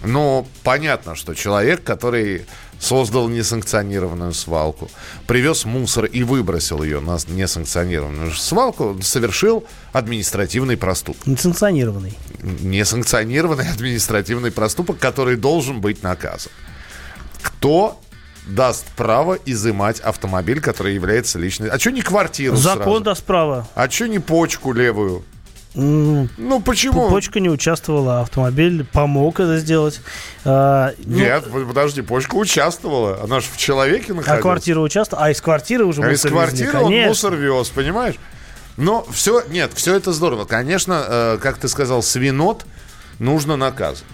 Но 0.04 0.48
понятно, 0.64 1.16
что 1.16 1.34
человек, 1.34 1.84
который 1.84 2.46
создал 2.80 3.28
несанкционированную 3.28 4.34
свалку, 4.34 4.90
привез 5.28 5.66
мусор 5.66 6.06
и 6.06 6.24
выбросил 6.24 6.82
ее 6.82 7.02
на 7.02 7.18
несанкционированную 7.28 8.32
свалку, 8.32 8.98
совершил 9.02 9.66
административный 9.92 10.78
проступок. 10.78 11.28
Несанкционированный. 11.28 12.18
Несанкционированный 12.42 13.70
административный 13.70 14.52
проступок, 14.52 14.98
который 15.00 15.36
должен 15.36 15.82
быть 15.82 16.04
наказан. 16.04 16.52
Кто 17.42 18.00
даст 18.48 18.86
право 18.96 19.38
изымать 19.46 20.00
автомобиль, 20.00 20.62
который 20.62 20.96
является 20.96 21.38
личной... 21.38 21.70
А 21.70 21.78
что 21.78 21.92
не 21.92 22.02
квартиру 22.02 22.56
Закон 22.56 22.84
сразу? 22.84 23.00
даст 23.02 23.24
право. 23.24 23.68
А 23.76 23.90
что 23.90 24.08
не 24.08 24.20
почку 24.20 24.72
левую? 24.72 25.24
Ну, 25.76 26.62
почему? 26.66 27.10
Почка 27.10 27.40
не 27.40 27.50
участвовала, 27.50 28.22
автомобиль 28.22 28.84
помог 28.86 29.40
это 29.40 29.60
сделать. 29.60 30.02
А, 30.44 30.94
ну, 31.06 31.18
Нет, 31.18 31.46
подожди, 31.68 32.02
почка 32.02 32.36
участвовала. 32.36 33.22
Она 33.24 33.40
же 33.40 33.48
в 33.54 33.58
человеке 33.58 34.14
находилась. 34.14 34.40
А 34.40 34.42
квартира 34.42 34.80
участвовала? 34.80 35.28
А 35.28 35.32
из 35.32 35.42
квартиры 35.42 35.86
уже 35.86 36.02
а 36.02 36.12
из 36.12 36.22
квартиры 36.22 36.72
везли, 36.72 37.02
он 37.02 37.08
мусор 37.08 37.36
вез, 37.36 37.70
понимаешь? 37.70 38.16
Но 38.78 39.06
все, 39.12 39.44
нет, 39.50 39.72
все 39.76 39.96
это 39.96 40.12
здорово. 40.12 40.46
Конечно, 40.46 41.04
э, 41.08 41.38
как 41.42 41.58
ты 41.58 41.68
сказал, 41.68 42.02
свинот 42.02 42.66
нужно 43.20 43.56
наказывать. 43.56 44.06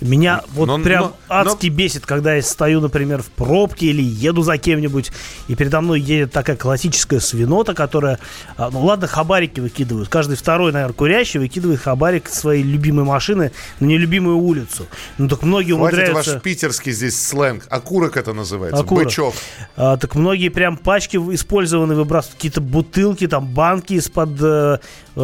Меня 0.00 0.42
вот 0.52 0.66
но, 0.66 0.78
прям 0.78 1.02
но, 1.02 1.16
адски 1.28 1.68
но... 1.68 1.74
бесит, 1.74 2.06
когда 2.06 2.34
я 2.34 2.42
стою, 2.42 2.80
например, 2.80 3.22
в 3.22 3.26
пробке 3.26 3.86
или 3.86 4.02
еду 4.02 4.42
за 4.42 4.58
кем-нибудь, 4.58 5.12
и 5.48 5.54
передо 5.54 5.80
мной 5.80 6.00
едет 6.00 6.32
такая 6.32 6.56
классическая 6.56 7.20
свинота, 7.20 7.74
которая, 7.74 8.18
а, 8.56 8.70
ну 8.70 8.84
ладно, 8.84 9.06
хабарики 9.06 9.60
выкидывают. 9.60 10.08
Каждый 10.08 10.36
второй, 10.36 10.72
наверное, 10.72 10.94
курящий 10.94 11.40
выкидывает 11.40 11.80
хабарик 11.80 12.28
своей 12.28 12.62
любимой 12.62 13.04
машины 13.04 13.52
на 13.80 13.86
нелюбимую 13.86 14.38
улицу. 14.38 14.86
Ну 15.18 15.28
так 15.28 15.42
многие 15.42 15.74
Хватит 15.74 15.98
умудряются... 15.98 16.32
ваш 16.34 16.42
питерский 16.42 16.92
здесь 16.92 17.20
сленг. 17.20 17.66
Окурок 17.70 18.16
это 18.16 18.32
называется. 18.32 18.82
Окурок. 18.82 19.04
Бычок. 19.04 19.34
А, 19.76 19.96
так 19.96 20.14
многие 20.14 20.48
прям 20.48 20.76
пачки 20.76 21.16
использованные 21.16 21.96
выбрасывают, 21.96 22.36
какие-то 22.36 22.60
бутылки, 22.60 23.26
там 23.26 23.46
банки 23.46 23.94
из-под 23.94 24.30
э, 24.40 24.78
э, 25.16 25.20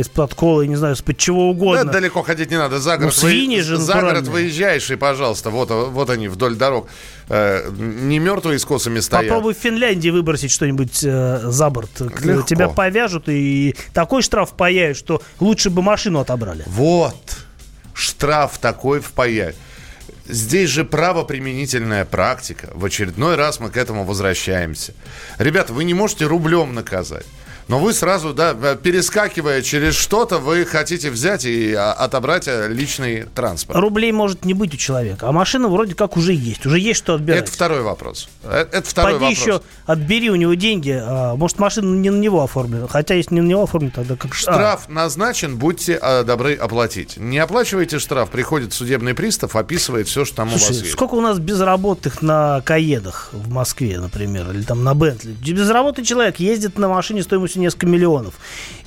из-под 0.00 0.34
колы, 0.34 0.66
не 0.66 0.76
знаю, 0.76 0.94
из-под 0.94 1.16
чего 1.16 1.50
угодно. 1.50 1.84
Да, 1.84 1.92
далеко 1.92 2.22
ходить 2.22 2.50
не 2.50 2.58
надо, 2.58 2.78
за 2.78 2.96
город. 2.96 3.14
Ну, 3.14 3.28
свиньи 3.28 3.58
вы... 3.58 3.62
же, 3.62 3.76
за 3.76 3.89
город 3.92 4.28
выезжаешь, 4.28 4.90
и, 4.90 4.96
пожалуйста, 4.96 5.50
вот, 5.50 5.70
вот 5.70 6.10
они 6.10 6.28
вдоль 6.28 6.56
дорог. 6.56 6.88
Э, 7.28 7.70
не 7.70 8.18
мертвые 8.18 8.58
с 8.58 8.64
косами 8.64 9.00
стоят. 9.00 9.28
Попробуй 9.28 9.54
в 9.54 9.58
Финляндии 9.58 10.10
выбросить 10.10 10.50
что-нибудь 10.50 11.02
э, 11.02 11.40
за 11.44 11.70
борт. 11.70 12.00
Легко. 12.00 12.42
Тебя 12.42 12.68
повяжут 12.68 13.28
и 13.28 13.76
такой 13.92 14.22
штраф 14.22 14.50
паяют, 14.56 14.96
что 14.96 15.22
лучше 15.38 15.70
бы 15.70 15.82
машину 15.82 16.20
отобрали. 16.20 16.64
Вот. 16.66 17.38
Штраф 17.94 18.58
такой 18.58 19.00
впаяют. 19.00 19.56
Здесь 20.26 20.70
же 20.70 20.84
правоприменительная 20.84 22.04
практика. 22.04 22.70
В 22.74 22.84
очередной 22.84 23.34
раз 23.34 23.58
мы 23.58 23.70
к 23.70 23.76
этому 23.76 24.04
возвращаемся. 24.04 24.94
Ребята, 25.38 25.72
вы 25.72 25.84
не 25.84 25.94
можете 25.94 26.26
рублем 26.26 26.74
наказать. 26.74 27.26
Но 27.70 27.78
вы 27.78 27.94
сразу, 27.94 28.34
да, 28.34 28.52
перескакивая 28.74 29.62
через 29.62 29.94
что-то, 29.94 30.38
вы 30.38 30.64
хотите 30.64 31.08
взять 31.08 31.44
и 31.44 31.72
а, 31.72 31.92
отобрать 31.92 32.48
э, 32.48 32.66
личный 32.66 33.26
транспорт. 33.32 33.78
Рублей 33.78 34.10
может 34.10 34.44
не 34.44 34.54
быть 34.54 34.74
у 34.74 34.76
человека, 34.76 35.28
а 35.28 35.32
машина 35.32 35.68
вроде 35.68 35.94
как 35.94 36.16
уже 36.16 36.32
есть. 36.32 36.66
Уже 36.66 36.80
есть 36.80 36.98
что 36.98 37.14
отбирать. 37.14 37.44
Это 37.44 37.52
второй 37.52 37.82
вопрос. 37.82 38.28
Э, 38.42 38.66
это 38.72 38.82
второй 38.82 39.20
Пойди 39.20 39.36
вопрос. 39.36 39.46
еще 39.46 39.62
отбери 39.86 40.30
у 40.30 40.34
него 40.34 40.54
деньги. 40.54 41.00
А, 41.00 41.36
может, 41.36 41.60
машина 41.60 41.94
не 41.94 42.10
на 42.10 42.18
него 42.18 42.42
оформлена. 42.42 42.88
Хотя, 42.88 43.14
если 43.14 43.36
не 43.36 43.40
на 43.40 43.46
него 43.46 43.62
оформлена, 43.62 43.92
тогда 43.94 44.16
как... 44.16 44.34
Штраф 44.34 44.86
а. 44.88 44.92
назначен, 44.92 45.56
будьте 45.56 45.96
а, 46.02 46.24
добры 46.24 46.54
оплатить. 46.54 47.18
Не 47.18 47.38
оплачивайте 47.38 48.00
штраф, 48.00 48.30
приходит 48.30 48.72
судебный 48.72 49.14
пристав, 49.14 49.54
описывает 49.54 50.08
все, 50.08 50.24
что 50.24 50.34
там 50.34 50.50
Слушай, 50.50 50.64
у 50.64 50.66
вас 50.66 50.76
есть. 50.78 50.92
сколько 50.92 51.14
у 51.14 51.20
нас 51.20 51.38
безработных 51.38 52.20
на 52.20 52.62
Каедах 52.62 53.28
в 53.30 53.48
Москве, 53.48 54.00
например, 54.00 54.50
или 54.50 54.62
там 54.62 54.82
на 54.82 54.96
Бентли? 54.96 55.30
Безработный 55.30 56.04
человек 56.04 56.40
ездит 56.40 56.76
на 56.76 56.88
машине 56.88 57.22
стоимостью 57.22 57.59
несколько 57.60 57.86
миллионов. 57.86 58.34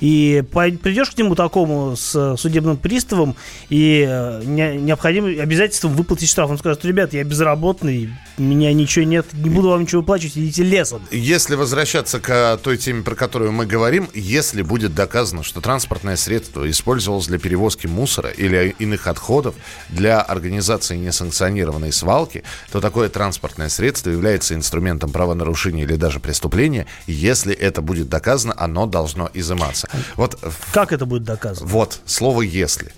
И 0.00 0.44
придешь 0.52 1.10
к 1.10 1.18
нему 1.18 1.34
такому 1.34 1.96
с 1.96 2.36
судебным 2.36 2.76
приставом 2.76 3.36
и 3.68 4.04
э, 4.06 4.42
необходимым 4.44 5.40
обязательством 5.40 5.94
выплатить 5.94 6.28
штраф. 6.28 6.50
Он 6.50 6.58
скажет, 6.58 6.84
ребят, 6.84 7.12
я 7.14 7.24
безработный, 7.24 8.10
у 8.38 8.42
меня 8.42 8.72
ничего 8.72 9.04
нет, 9.04 9.26
не 9.32 9.50
буду 9.50 9.70
вам 9.70 9.82
ничего 9.82 10.00
выплачивать, 10.00 10.36
идите 10.36 10.62
лесом. 10.62 11.02
Если 11.10 11.54
возвращаться 11.54 12.20
к 12.20 12.58
той 12.62 12.76
теме, 12.78 13.02
про 13.02 13.14
которую 13.14 13.52
мы 13.52 13.66
говорим, 13.66 14.08
если 14.14 14.62
будет 14.62 14.94
доказано, 14.94 15.42
что 15.42 15.60
транспортное 15.60 16.16
средство 16.16 16.68
использовалось 16.70 17.26
для 17.26 17.38
перевозки 17.38 17.86
мусора 17.86 18.30
или 18.30 18.74
иных 18.78 19.06
отходов 19.06 19.54
для 19.88 20.20
организации 20.20 20.96
несанкционированной 20.96 21.92
свалки, 21.92 22.42
то 22.72 22.80
такое 22.80 23.08
транспортное 23.08 23.68
средство 23.68 24.10
является 24.10 24.54
инструментом 24.54 25.10
правонарушения 25.10 25.84
или 25.84 25.96
даже 25.96 26.20
преступления. 26.20 26.86
Если 27.06 27.54
это 27.54 27.82
будет 27.82 28.08
доказано, 28.08 28.53
оно 28.56 28.86
должно 28.86 29.30
изыматься. 29.34 29.88
Вот, 30.16 30.38
как 30.72 30.92
это 30.92 31.06
будет 31.06 31.24
доказано? 31.24 31.66
Вот, 31.66 32.00
слово 32.06 32.42
«если». 32.42 32.92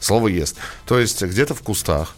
Слово 0.00 0.28
«если». 0.28 0.56
То 0.86 0.98
есть 0.98 1.22
где-то 1.22 1.54
в 1.54 1.62
кустах, 1.62 2.14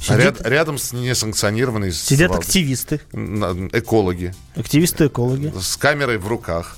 Сидит... 0.00 0.20
Ряд, 0.20 0.46
рядом 0.46 0.76
с 0.76 0.92
несанкционированной... 0.92 1.90
Сидят 1.92 2.28
свалкой. 2.28 2.46
активисты. 2.46 3.00
Экологи. 3.12 4.34
Активисты-экологи. 4.54 5.52
С 5.58 5.78
камерой 5.78 6.18
в 6.18 6.28
руках. 6.28 6.76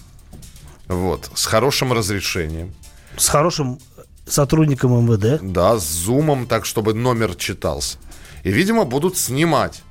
Вот. 0.86 1.30
С 1.34 1.46
хорошим 1.46 1.92
разрешением. 1.92 2.72
С 3.16 3.28
хорошим 3.28 3.80
сотрудником 4.28 4.92
МВД. 5.06 5.40
Да, 5.42 5.76
с 5.76 5.84
зумом, 5.84 6.46
так, 6.46 6.66
чтобы 6.66 6.94
номер 6.94 7.34
читался. 7.34 7.98
И, 8.44 8.52
видимо, 8.52 8.84
будут 8.84 9.18
снимать 9.18 9.82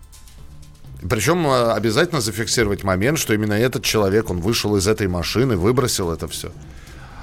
причем 1.10 1.46
э, 1.48 1.72
обязательно 1.74 2.22
зафиксировать 2.22 2.84
момент, 2.84 3.20
что 3.20 3.34
именно 3.34 3.54
этот 3.54 3.84
человек, 3.84 4.30
он 4.30 4.40
вышел 4.40 4.76
из 4.76 4.88
этой 4.88 5.08
машины, 5.08 5.58
выбросил 5.58 6.12
это 6.12 6.28
все. 6.28 6.52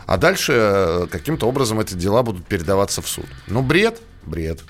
А 0.07 0.17
дальше 0.17 0.53
э, 0.55 1.07
каким-то 1.11 1.49
образом 1.49 1.81
эти 1.81 1.95
дела 1.95 2.23
будут 2.23 2.47
передаваться 2.47 3.01
в 3.03 3.09
суд. 3.09 3.27
Ну, 3.47 3.63
бред, 3.63 4.01
бред. 4.25 4.61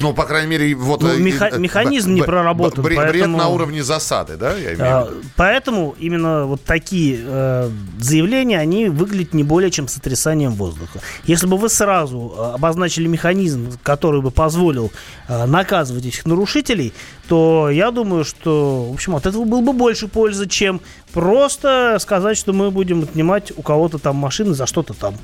Ну, 0.00 0.12
по 0.12 0.24
крайней 0.24 0.50
мере, 0.50 0.74
вот... 0.74 1.02
Ну, 1.02 1.08
э, 1.08 1.18
меха- 1.18 1.50
э, 1.52 1.58
механизм 1.58 2.14
не 2.14 2.22
проработан. 2.22 2.82
Бред, 2.82 2.96
поэтому... 2.98 3.38
на 3.38 3.48
уровне 3.48 3.82
засады, 3.82 4.36
да? 4.36 4.54
Я 4.56 4.74
имею 4.74 4.82
а, 4.82 5.12
поэтому 5.36 5.94
именно 5.98 6.44
вот 6.44 6.62
такие 6.62 7.18
э, 7.22 7.70
заявления, 7.98 8.58
они 8.58 8.88
выглядят 8.88 9.32
не 9.32 9.42
более 9.42 9.70
чем 9.70 9.88
сотрясанием 9.88 10.52
воздуха. 10.52 11.00
Если 11.24 11.46
бы 11.46 11.56
вы 11.56 11.68
сразу 11.68 12.34
э, 12.36 12.54
обозначили 12.54 13.06
механизм, 13.06 13.72
который 13.82 14.20
бы 14.20 14.30
позволил 14.30 14.92
э, 15.28 15.46
наказывать 15.46 16.04
этих 16.04 16.26
нарушителей, 16.26 16.92
то 17.28 17.70
я 17.70 17.90
думаю, 17.90 18.24
что, 18.24 18.90
в 18.90 18.94
общем, 18.94 19.16
от 19.16 19.26
этого 19.26 19.44
было 19.44 19.60
бы 19.60 19.72
больше 19.72 20.08
пользы, 20.08 20.46
чем 20.46 20.80
просто 21.12 21.96
сказать, 22.00 22.36
что 22.36 22.52
мы 22.52 22.70
будем 22.70 23.02
отнимать 23.02 23.52
у 23.56 23.62
кого-то 23.62 23.98
там 23.98 24.16
машины 24.16 24.54
за 24.54 24.66
что-то 24.66 24.92
там. 24.92 25.16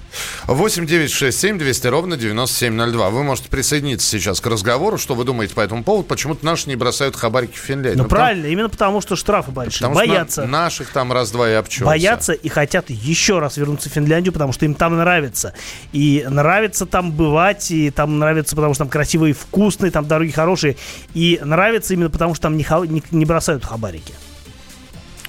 8 0.46 0.86
9 0.86 1.10
6 1.10 1.38
7 1.38 1.58
200 1.58 1.86
ровно 1.88 2.16
9702. 2.16 3.10
Вы 3.10 3.22
можете 3.22 3.48
присоединиться 3.50 4.08
сейчас 4.08 4.40
к 4.40 4.46
разговору. 4.46 4.61
Что 4.98 5.14
вы 5.14 5.24
думаете 5.24 5.54
по 5.54 5.60
этому 5.60 5.84
поводу? 5.84 6.04
Почему-то 6.04 6.44
наши 6.44 6.68
не 6.68 6.76
бросают 6.76 7.16
хабарики 7.16 7.54
в 7.54 7.60
Финляндию? 7.60 7.98
Ну, 7.98 8.02
ну 8.04 8.08
правильно, 8.08 8.44
там... 8.44 8.52
именно 8.52 8.68
потому, 8.68 9.00
что 9.00 9.16
штрафы 9.16 9.50
большие. 9.50 9.88
Потому 9.88 9.94
Боятся. 9.94 10.42
На 10.42 10.64
наших 10.64 10.90
там 10.90 11.12
раз-два 11.12 11.50
и 11.50 11.54
обчелся. 11.54 11.84
Боятся 11.84 12.32
и 12.32 12.48
хотят 12.48 12.90
еще 12.90 13.38
раз 13.38 13.56
вернуться 13.56 13.90
в 13.90 13.92
Финляндию, 13.92 14.32
потому 14.32 14.52
что 14.52 14.64
им 14.64 14.74
там 14.74 14.96
нравится. 14.96 15.54
И 15.92 16.24
нравится 16.28 16.86
там 16.86 17.12
бывать, 17.12 17.70
и 17.70 17.90
там 17.90 18.18
нравится, 18.18 18.56
потому 18.56 18.74
что 18.74 18.84
там 18.84 18.90
красивые 18.90 19.30
и 19.30 19.34
вкусные, 19.34 19.90
там 19.90 20.06
дороги 20.06 20.30
хорошие. 20.30 20.76
И 21.14 21.40
нравится 21.42 21.94
именно 21.94 22.10
потому, 22.10 22.34
что 22.34 22.42
там 22.42 22.56
не, 22.56 22.66
не, 22.88 23.02
не 23.10 23.24
бросают 23.24 23.64
хабарики. 23.64 24.14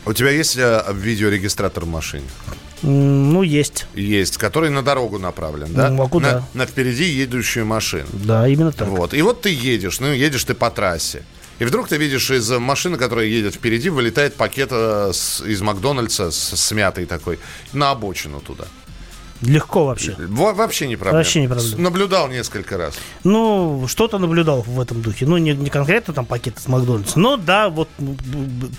У 0.06 0.14
тебя 0.14 0.32
есть 0.32 0.58
э, 0.58 0.84
видеорегистратор 0.92 1.86
в 1.86 1.88
машине? 1.88 2.26
Ну, 2.84 3.42
есть. 3.44 3.88
Есть, 3.96 4.38
который 4.38 4.70
на 4.70 4.84
дорогу 4.84 5.18
направлен, 5.18 5.74
да? 5.74 5.90
Ну, 5.90 5.96
могу, 5.96 6.20
на, 6.20 6.32
да. 6.32 6.48
На 6.54 6.66
впереди 6.66 7.06
едущую 7.06 7.66
машину. 7.66 8.08
Да, 8.12 8.48
именно 8.48 8.72
так. 8.72 8.88
Вот. 8.88 9.14
И 9.14 9.22
вот 9.22 9.42
ты 9.42 9.50
едешь, 9.50 10.00
ну, 10.00 10.12
едешь 10.12 10.44
ты 10.44 10.54
по 10.54 10.70
трассе. 10.70 11.24
И 11.60 11.66
вдруг 11.66 11.88
ты 11.88 11.98
видишь 11.98 12.30
из 12.30 12.50
машины, 12.52 12.98
которая 12.98 13.26
едет 13.26 13.56
впереди, 13.56 13.90
вылетает 13.90 14.36
пакет 14.36 14.70
э, 14.72 15.12
с, 15.14 15.42
из 15.42 15.62
Макдональдса 15.62 16.32
с, 16.32 16.60
смятый 16.60 17.06
такой 17.06 17.40
на 17.72 17.92
обочину 17.92 18.42
туда. 18.42 18.66
Легко 19.46 19.86
вообще. 19.86 20.16
Во 20.18 20.54
вообще 20.54 20.88
не 20.88 20.96
проблема. 20.96 21.18
Вообще 21.18 21.42
не 21.42 21.48
проблема. 21.48 21.78
Наблюдал 21.78 22.28
несколько 22.30 22.78
раз. 22.78 22.96
Ну, 23.24 23.86
что-то 23.88 24.18
наблюдал 24.18 24.62
в 24.62 24.80
этом 24.80 25.02
духе. 25.02 25.26
Ну, 25.26 25.38
не, 25.38 25.54
не 25.54 25.70
конкретно 25.70 26.14
там 26.14 26.26
пакеты 26.26 26.60
с 26.62 26.68
Макдональдса, 26.68 27.20
но 27.20 27.38
да, 27.38 27.70
вот 27.70 27.90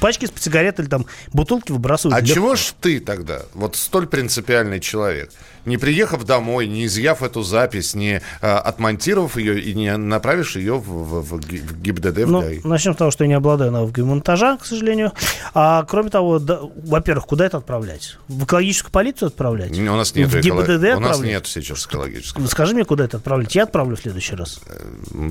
пачки 0.00 0.26
с 0.26 0.32
сигарет 0.40 0.78
или 0.80 0.86
там 0.86 1.06
бутылки 1.32 1.72
выбрасывают. 1.72 2.16
А 2.16 2.20
легко. 2.20 2.34
чего 2.34 2.56
ж 2.56 2.72
ты 2.80 3.00
тогда, 3.00 3.42
вот 3.54 3.76
столь 3.76 4.06
принципиальный 4.06 4.80
человек, 4.80 5.30
не 5.66 5.76
приехав 5.76 6.24
домой, 6.24 6.66
не 6.66 6.86
изъяв 6.86 7.22
эту 7.22 7.42
запись, 7.42 7.94
не 7.94 8.20
а, 8.40 8.58
отмонтировав 8.58 9.36
ее 9.36 9.60
и 9.60 9.74
не 9.74 9.96
направишь 9.96 10.56
ее 10.56 10.78
в, 10.78 10.86
в, 10.86 11.22
в, 11.22 11.40
ГИБДД, 11.40 12.18
в 12.24 12.30
ну, 12.30 12.40
ГАИ. 12.40 12.60
Начнем 12.64 12.94
с 12.94 12.96
того, 12.96 13.10
что 13.10 13.24
я 13.24 13.28
не 13.28 13.34
обладаю 13.34 13.70
навыками 13.70 14.06
монтажа, 14.06 14.56
к 14.56 14.66
сожалению. 14.66 15.12
А 15.54 15.84
кроме 15.84 16.10
того, 16.10 16.38
да, 16.38 16.60
во-первых, 16.84 17.26
куда 17.26 17.46
это 17.46 17.58
отправлять? 17.58 18.18
В 18.28 18.44
экологическую 18.44 18.92
полицию 18.92 19.28
отправлять? 19.28 19.76
У 19.78 19.82
нас 19.82 20.14
нет 20.14 20.28
в 20.28 20.40
ГИБДД 20.40 20.46
эколог... 20.46 20.68
У 20.68 21.00
нас 21.00 21.10
отправлять? 21.10 21.30
нет 21.30 21.46
сейчас 21.46 21.86
экологического. 21.86 22.46
Скажи 22.46 22.74
мне, 22.74 22.84
куда 22.84 23.04
это 23.04 23.16
отправлять? 23.16 23.54
Я 23.54 23.64
отправлю 23.64 23.96
в 23.96 24.00
следующий 24.00 24.34
раз. 24.34 24.60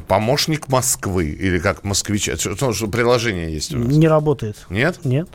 Помощник 0.08 0.67
Москвы 0.67 1.30
или 1.30 1.60
как 1.60 1.82
что 1.93 2.88
приложение 2.88 3.54
есть 3.54 3.74
у 3.74 3.80
нас? 3.80 3.88
Не 3.88 4.08
работает. 4.08 4.65
Нет? 4.69 5.00
Нет. 5.04 5.28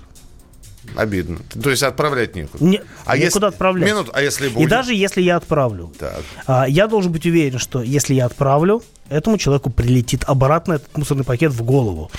Обидно. 0.97 1.39
То 1.63 1.71
есть 1.71 1.83
отправлять 1.83 2.35
некуда. 2.35 2.65
Не, 2.65 2.83
а 3.05 3.17
некуда 3.17 3.47
если... 3.47 3.47
отправлять. 3.47 3.89
Минут, 3.89 4.11
а 4.13 4.23
если 4.23 4.49
будет? 4.49 4.67
И 4.67 4.69
даже 4.69 4.95
если 4.95 5.23
я 5.23 5.37
отправлю, 5.37 5.93
так. 5.99 6.23
а, 6.47 6.69
я 6.69 6.87
должен 6.87 7.13
быть 7.13 7.27
уверен, 7.27 7.59
что 7.59 7.83
если 7.83 8.15
я 8.15 8.27
отправлю, 8.27 8.83
этому 9.09 9.39
человеку 9.39 9.71
прилетит 9.71 10.25
обратно 10.27 10.75
этот 10.75 10.97
мусорный 10.97 11.25
пакет 11.25 11.53
в 11.53 11.63
голову. 11.63 12.11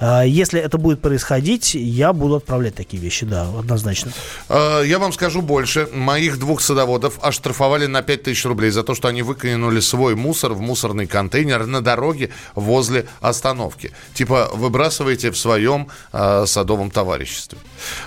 А, 0.00 0.22
если 0.22 0.60
это 0.60 0.78
будет 0.78 1.00
происходить, 1.00 1.74
я 1.74 2.12
буду 2.12 2.36
отправлять 2.36 2.74
такие 2.74 3.02
вещи, 3.02 3.26
да, 3.26 3.42
однозначно. 3.58 4.12
А, 4.48 4.82
я 4.82 4.98
вам 4.98 5.12
скажу 5.12 5.42
больше. 5.42 5.88
Моих 5.92 6.38
двух 6.38 6.60
садоводов 6.60 7.18
оштрафовали 7.22 7.86
на 7.86 8.02
5000 8.02 8.44
рублей 8.46 8.70
за 8.70 8.82
то, 8.82 8.94
что 8.94 9.08
они 9.08 9.22
выкинули 9.22 9.80
свой 9.80 10.14
мусор 10.14 10.54
в 10.54 10.60
мусорный 10.60 11.06
контейнер 11.06 11.66
на 11.66 11.80
дороге 11.80 12.30
возле 12.54 13.06
остановки. 13.20 13.92
Типа 14.14 14.50
выбрасывайте 14.52 15.30
в 15.30 15.38
своем 15.38 15.88
э, 16.12 16.44
садовом 16.46 16.90
товариществе. 16.90 17.58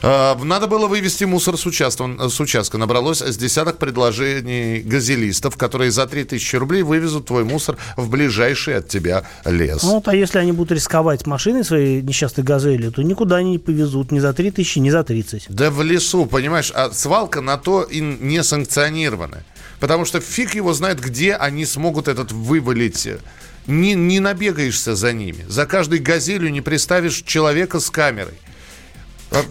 Надо 0.01 0.67
было 0.67 0.88
вывести 0.88 1.23
мусор 1.23 1.58
с, 1.58 1.65
участка, 1.65 2.30
с 2.30 2.39
участка. 2.39 2.77
Набралось 2.77 3.21
с 3.21 3.38
десяток 3.38 3.77
предложений 3.77 4.82
газелистов, 4.82 5.58
которые 5.58 5.91
за 5.91 6.08
3000 6.08 6.56
рублей 6.56 6.84
вывезут 6.84 7.27
твой 7.27 7.43
мусор 7.43 7.77
в 7.95 8.10
ближайшее 8.10 8.31
ближайший 8.32 8.78
от 8.78 8.88
тебя 8.88 9.24
лес. 9.46 9.84
Ну, 9.84 9.96
вот, 9.96 10.08
а 10.08 10.15
если 10.15 10.39
они 10.39 10.54
будут 10.54 10.72
рисковать 10.72 11.28
машиной 11.28 11.63
своей 11.63 12.02
несчастной 12.02 12.44
газели, 12.44 12.89
то 12.89 13.02
никуда 13.04 13.38
они 13.38 13.52
не 13.52 13.60
повезут 13.60 14.12
ни 14.12 14.20
за 14.20 14.34
3 14.34 14.52
тысячи, 14.52 14.80
ни 14.80 14.89
за 14.89 15.04
30. 15.04 15.48
Да 15.50 15.70
в 15.70 15.84
лесу, 15.84 16.26
понимаешь, 16.26 16.72
а 16.74 16.91
свалка 16.91 17.41
на 17.41 17.58
то 17.58 17.84
и 17.84 18.00
не 18.00 18.41
санкционирована. 18.44 19.44
Потому 19.80 20.06
что 20.06 20.22
фиг 20.22 20.56
его 20.56 20.74
знает, 20.74 21.02
где 21.02 21.34
они 21.34 21.65
смогут 21.65 22.08
этот 22.08 22.32
вывалить 22.32 23.08
не, 23.67 23.94
не 23.96 24.20
набегаешься 24.20 24.96
за 24.96 25.13
ними. 25.13 25.46
За 25.48 25.65
каждой 25.65 26.00
газелью 26.00 26.52
не 26.52 26.62
приставишь 26.62 27.24
человека 27.26 27.80
с 27.80 27.89
камерой. 27.89 28.34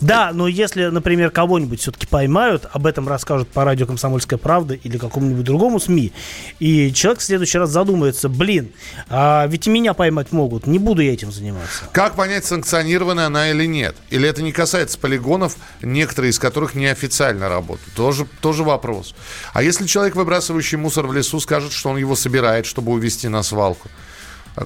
Да, 0.00 0.30
но 0.32 0.46
если, 0.46 0.86
например, 0.86 1.30
кого-нибудь 1.30 1.80
все-таки 1.80 2.06
поймают, 2.06 2.66
об 2.72 2.86
этом 2.86 3.08
расскажут 3.08 3.48
по 3.48 3.64
радио 3.64 3.86
«Комсомольская 3.86 4.38
правда» 4.38 4.74
или 4.74 4.98
какому-нибудь 4.98 5.44
другому 5.44 5.80
СМИ, 5.80 6.12
и 6.58 6.92
человек 6.92 7.20
в 7.20 7.24
следующий 7.24 7.58
раз 7.58 7.70
задумается, 7.70 8.28
блин, 8.28 8.72
а 9.08 9.46
ведь 9.46 9.66
и 9.66 9.70
меня 9.70 9.94
поймать 9.94 10.32
могут, 10.32 10.66
не 10.66 10.78
буду 10.78 11.02
я 11.02 11.12
этим 11.12 11.32
заниматься. 11.32 11.84
Как 11.92 12.14
понять, 12.14 12.44
санкционированная 12.44 13.26
она 13.26 13.50
или 13.50 13.64
нет? 13.64 13.96
Или 14.10 14.28
это 14.28 14.42
не 14.42 14.52
касается 14.52 14.98
полигонов, 14.98 15.56
некоторые 15.82 16.30
из 16.30 16.38
которых 16.38 16.74
неофициально 16.74 17.48
работают? 17.48 17.94
Тоже, 17.94 18.26
тоже 18.40 18.64
вопрос. 18.64 19.14
А 19.52 19.62
если 19.62 19.86
человек, 19.86 20.14
выбрасывающий 20.14 20.76
мусор 20.76 21.06
в 21.06 21.12
лесу, 21.12 21.40
скажет, 21.40 21.72
что 21.72 21.90
он 21.90 21.96
его 21.96 22.16
собирает, 22.16 22.66
чтобы 22.66 22.92
увезти 22.92 23.28
на 23.28 23.42
свалку? 23.42 23.88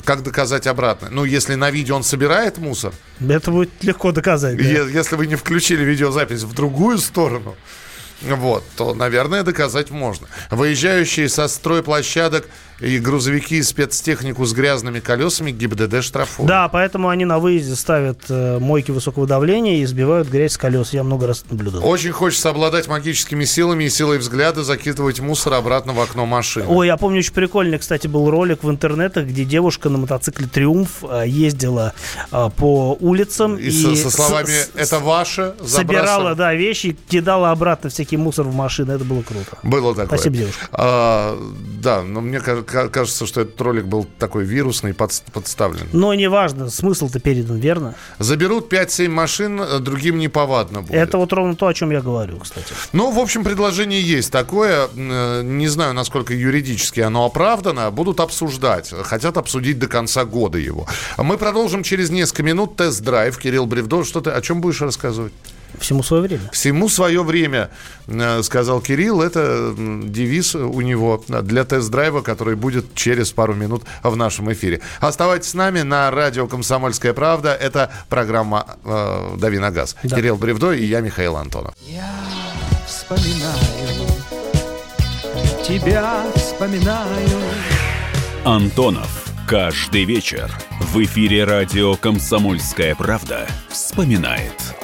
Как 0.04 0.22
доказать 0.22 0.66
обратно? 0.66 1.08
Ну, 1.10 1.24
если 1.24 1.54
на 1.54 1.70
видео 1.70 1.96
он 1.96 2.04
собирает 2.04 2.58
мусор... 2.58 2.92
Это 3.20 3.50
будет 3.50 3.70
легко 3.82 4.12
доказать. 4.12 4.56
Да? 4.56 4.62
Если 4.62 5.16
вы 5.16 5.26
не 5.26 5.36
включили 5.36 5.84
видеозапись 5.84 6.42
в 6.42 6.54
другую 6.54 6.98
сторону, 6.98 7.54
вот, 8.22 8.64
то, 8.76 8.94
наверное, 8.94 9.42
доказать 9.42 9.90
можно. 9.90 10.26
Выезжающие 10.50 11.28
со 11.28 11.48
стройплощадок 11.48 12.48
и 12.80 12.98
грузовики 12.98 13.56
и 13.56 13.62
спецтехнику 13.62 14.44
с 14.44 14.52
грязными 14.52 15.00
колесами 15.00 15.50
ГИБДД 15.50 16.02
штрафуют. 16.02 16.48
Да, 16.48 16.68
поэтому 16.68 17.08
они 17.08 17.24
на 17.24 17.38
выезде 17.38 17.74
ставят 17.76 18.20
э, 18.28 18.58
мойки 18.58 18.90
высокого 18.90 19.26
давления 19.26 19.78
и 19.78 19.86
сбивают 19.86 20.28
грязь 20.28 20.52
с 20.52 20.58
колес. 20.58 20.92
Я 20.92 21.04
много 21.04 21.26
раз 21.26 21.44
наблюдал. 21.50 21.86
Очень 21.86 22.12
хочется 22.12 22.50
обладать 22.50 22.88
магическими 22.88 23.44
силами 23.44 23.84
и 23.84 23.88
силой 23.88 24.18
взгляда 24.18 24.64
закидывать 24.64 25.20
мусор 25.20 25.54
обратно 25.54 25.92
в 25.92 26.00
окно 26.00 26.26
машины. 26.26 26.66
Ой, 26.68 26.86
я 26.86 26.96
помню, 26.96 27.20
очень 27.20 27.32
прикольный, 27.32 27.78
кстати, 27.78 28.06
был 28.06 28.30
ролик 28.30 28.64
в 28.64 28.70
интернетах, 28.70 29.26
где 29.26 29.44
девушка 29.44 29.88
на 29.88 29.98
мотоцикле 29.98 30.46
«Триумф» 30.46 31.02
э, 31.02 31.24
ездила 31.26 31.94
э, 32.32 32.50
по 32.56 32.96
улицам. 33.00 33.56
И, 33.56 33.68
и 33.68 33.70
со, 33.70 33.94
со 33.96 34.10
словами 34.10 34.52
«это 34.74 34.98
ваше» 34.98 35.54
Собирала, 35.64 36.34
да, 36.34 36.54
вещи, 36.54 36.96
кидала 37.08 37.50
обратно 37.50 37.90
всякий 37.90 38.16
мусор 38.16 38.46
в 38.46 38.54
машину. 38.54 38.92
Это 38.92 39.04
было 39.04 39.22
круто. 39.22 39.58
Было 39.62 39.94
такое. 39.94 40.06
Спасибо, 40.18 40.36
девушка. 40.36 40.68
А, 40.72 41.38
да, 41.82 42.02
но 42.02 42.20
мне 42.20 42.40
кажется, 42.40 42.63
кажется, 42.64 43.26
что 43.26 43.42
этот 43.42 43.60
ролик 43.60 43.84
был 43.84 44.06
такой 44.18 44.44
вирусный, 44.44 44.94
под, 44.94 45.22
подставлен. 45.32 45.86
Но 45.92 46.14
неважно, 46.14 46.70
смысл-то 46.70 47.20
передан, 47.20 47.58
верно? 47.58 47.94
Заберут 48.18 48.72
5-7 48.72 49.08
машин, 49.08 49.60
э, 49.60 49.78
другим 49.78 50.18
неповадно 50.18 50.82
будет. 50.82 50.94
Это 50.94 51.18
вот 51.18 51.32
ровно 51.32 51.56
то, 51.56 51.66
о 51.66 51.74
чем 51.74 51.90
я 51.90 52.00
говорю, 52.00 52.38
кстати. 52.38 52.74
Ну, 52.92 53.10
в 53.10 53.18
общем, 53.18 53.44
предложение 53.44 54.00
есть 54.00 54.32
такое. 54.32 54.88
Э, 54.96 55.42
не 55.42 55.68
знаю, 55.68 55.94
насколько 55.94 56.34
юридически 56.34 57.00
оно 57.00 57.24
оправдано. 57.24 57.90
Будут 57.90 58.20
обсуждать. 58.20 58.92
Хотят 59.02 59.36
обсудить 59.36 59.78
до 59.78 59.86
конца 59.86 60.24
года 60.24 60.58
его. 60.58 60.86
Мы 61.18 61.38
продолжим 61.38 61.82
через 61.82 62.10
несколько 62.10 62.42
минут 62.42 62.76
тест-драйв. 62.76 63.38
Кирилл 63.38 63.66
Бревдо, 63.66 64.04
что 64.04 64.20
ты 64.20 64.30
о 64.30 64.40
чем 64.40 64.60
будешь 64.60 64.80
рассказывать? 64.80 65.32
Всему 65.80 66.02
свое 66.02 66.22
время. 66.22 66.50
Всему 66.52 66.88
свое 66.88 67.22
время, 67.22 67.70
э, 68.06 68.42
сказал 68.42 68.80
Кирилл. 68.80 69.22
Это 69.22 69.74
девиз 69.76 70.54
у 70.54 70.80
него 70.80 71.22
для 71.28 71.64
тест-драйва, 71.64 72.22
который 72.22 72.56
будет 72.56 72.94
через 72.94 73.32
пару 73.32 73.54
минут 73.54 73.84
в 74.02 74.16
нашем 74.16 74.52
эфире. 74.52 74.80
Оставайтесь 75.00 75.50
с 75.50 75.54
нами 75.54 75.82
на 75.82 76.10
радио 76.10 76.46
«Комсомольская 76.46 77.12
правда». 77.12 77.54
Это 77.54 77.90
программа 78.08 78.76
э, 78.84 79.36
«Дави 79.38 79.58
на 79.58 79.70
газ». 79.70 79.96
Да. 80.02 80.16
Кирилл 80.16 80.36
Бревдо 80.36 80.72
и 80.72 80.84
я, 80.84 81.00
Михаил 81.00 81.36
Антонов. 81.36 81.74
Я 81.86 82.10
вспоминаю, 82.86 84.08
тебя 85.66 86.24
вспоминаю. 86.36 87.40
Антонов. 88.44 89.24
Каждый 89.46 90.04
вечер 90.04 90.50
в 90.80 91.02
эфире 91.04 91.44
радио 91.44 91.96
«Комсомольская 91.96 92.94
правда» 92.94 93.46
вспоминает– 93.68 94.54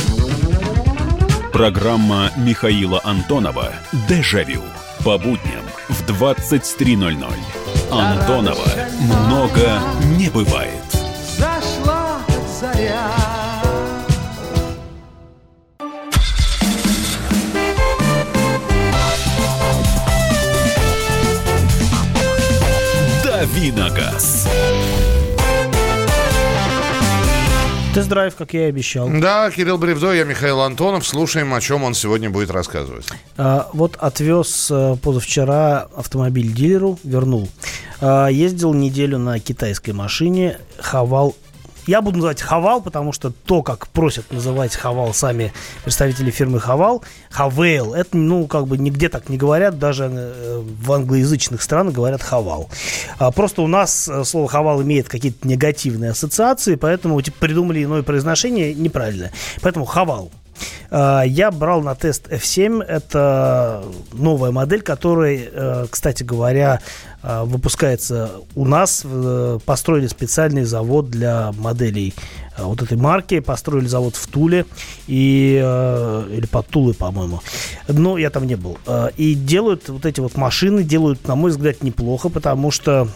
Программа 1.51 2.31
Михаила 2.37 3.01
Антонова 3.03 3.73
«Дежавю» 4.07 4.61
по 5.03 5.17
будням 5.17 5.65
в 5.89 6.01
23.00. 6.09 7.33
Антонова 7.91 8.67
много 9.27 9.81
не 10.17 10.29
бывает. 10.29 10.71
Зашла 11.37 12.21
заря. 12.59 13.11
Давиногаз. 23.23 24.47
Тест-драйв, 27.93 28.35
как 28.37 28.53
я 28.53 28.67
и 28.67 28.69
обещал. 28.69 29.09
Да, 29.09 29.51
Кирилл 29.51 29.77
Бревдо, 29.77 30.13
я 30.13 30.23
Михаил 30.23 30.61
Антонов. 30.61 31.05
Слушаем, 31.05 31.53
о 31.53 31.59
чем 31.59 31.83
он 31.83 31.93
сегодня 31.93 32.29
будет 32.29 32.49
рассказывать. 32.49 33.05
А, 33.35 33.69
вот 33.73 33.97
отвез 33.99 34.69
а, 34.71 34.95
позавчера 34.95 35.89
автомобиль 35.93 36.53
дилеру, 36.53 36.97
вернул. 37.03 37.49
А, 37.99 38.27
ездил 38.27 38.73
неделю 38.73 39.17
на 39.17 39.39
китайской 39.39 39.91
машине, 39.91 40.57
хавал 40.79 41.35
я 41.87 42.01
буду 42.01 42.17
называть 42.17 42.41
Хавал, 42.41 42.81
потому 42.81 43.11
что 43.11 43.31
то, 43.31 43.63
как 43.63 43.87
просят 43.87 44.31
называть 44.31 44.75
Хавал 44.75 45.13
сами 45.13 45.53
представители 45.83 46.31
фирмы 46.31 46.59
Хавал, 46.59 47.03
Хавейл, 47.29 47.93
это, 47.93 48.17
ну, 48.17 48.47
как 48.47 48.67
бы 48.67 48.77
нигде 48.77 49.09
так 49.09 49.29
не 49.29 49.37
говорят, 49.37 49.79
даже 49.79 50.09
э, 50.11 50.61
в 50.61 50.91
англоязычных 50.91 51.61
странах 51.61 51.93
говорят 51.93 52.21
Хавал. 52.21 52.69
А 53.17 53.31
просто 53.31 53.61
у 53.61 53.67
нас 53.67 54.07
э, 54.07 54.23
слово 54.23 54.47
Хавал 54.47 54.81
имеет 54.81 55.09
какие-то 55.09 55.47
негативные 55.47 56.11
ассоциации, 56.11 56.75
поэтому 56.75 57.21
типа, 57.21 57.37
придумали 57.39 57.83
иное 57.83 58.03
произношение 58.03 58.73
неправильное. 58.73 59.31
Поэтому 59.61 59.85
Хавал. 59.85 60.31
А, 60.91 61.23
я 61.23 61.51
брал 61.51 61.81
на 61.81 61.95
тест 61.95 62.27
F7. 62.27 62.83
Это 62.83 63.83
новая 64.13 64.51
модель, 64.51 64.81
которая, 64.81 65.39
э, 65.51 65.87
кстати 65.89 66.23
говоря, 66.23 66.81
э, 67.23 67.43
выпускается 67.43 68.31
у 68.55 68.65
нас. 68.65 69.03
Э, 69.05 69.59
построили 69.65 70.07
специальный 70.07 70.63
завод 70.63 71.09
для 71.09 71.53
моделей 71.53 72.13
вот 72.57 72.81
этой 72.81 72.97
марки. 72.97 73.39
Построили 73.39 73.87
завод 73.87 74.15
в 74.15 74.27
Туле. 74.27 74.65
И, 75.07 75.53
или 75.53 76.45
под 76.45 76.67
Тулой, 76.67 76.93
по-моему. 76.93 77.41
Но 77.87 78.17
я 78.17 78.29
там 78.29 78.45
не 78.45 78.55
был. 78.55 78.77
И 79.17 79.33
делают 79.33 79.89
вот 79.89 80.05
эти 80.05 80.19
вот 80.19 80.35
машины, 80.35 80.83
делают, 80.83 81.27
на 81.27 81.35
мой 81.35 81.51
взгляд, 81.51 81.81
неплохо, 81.81 82.29
потому 82.29 82.71
что 82.71 83.07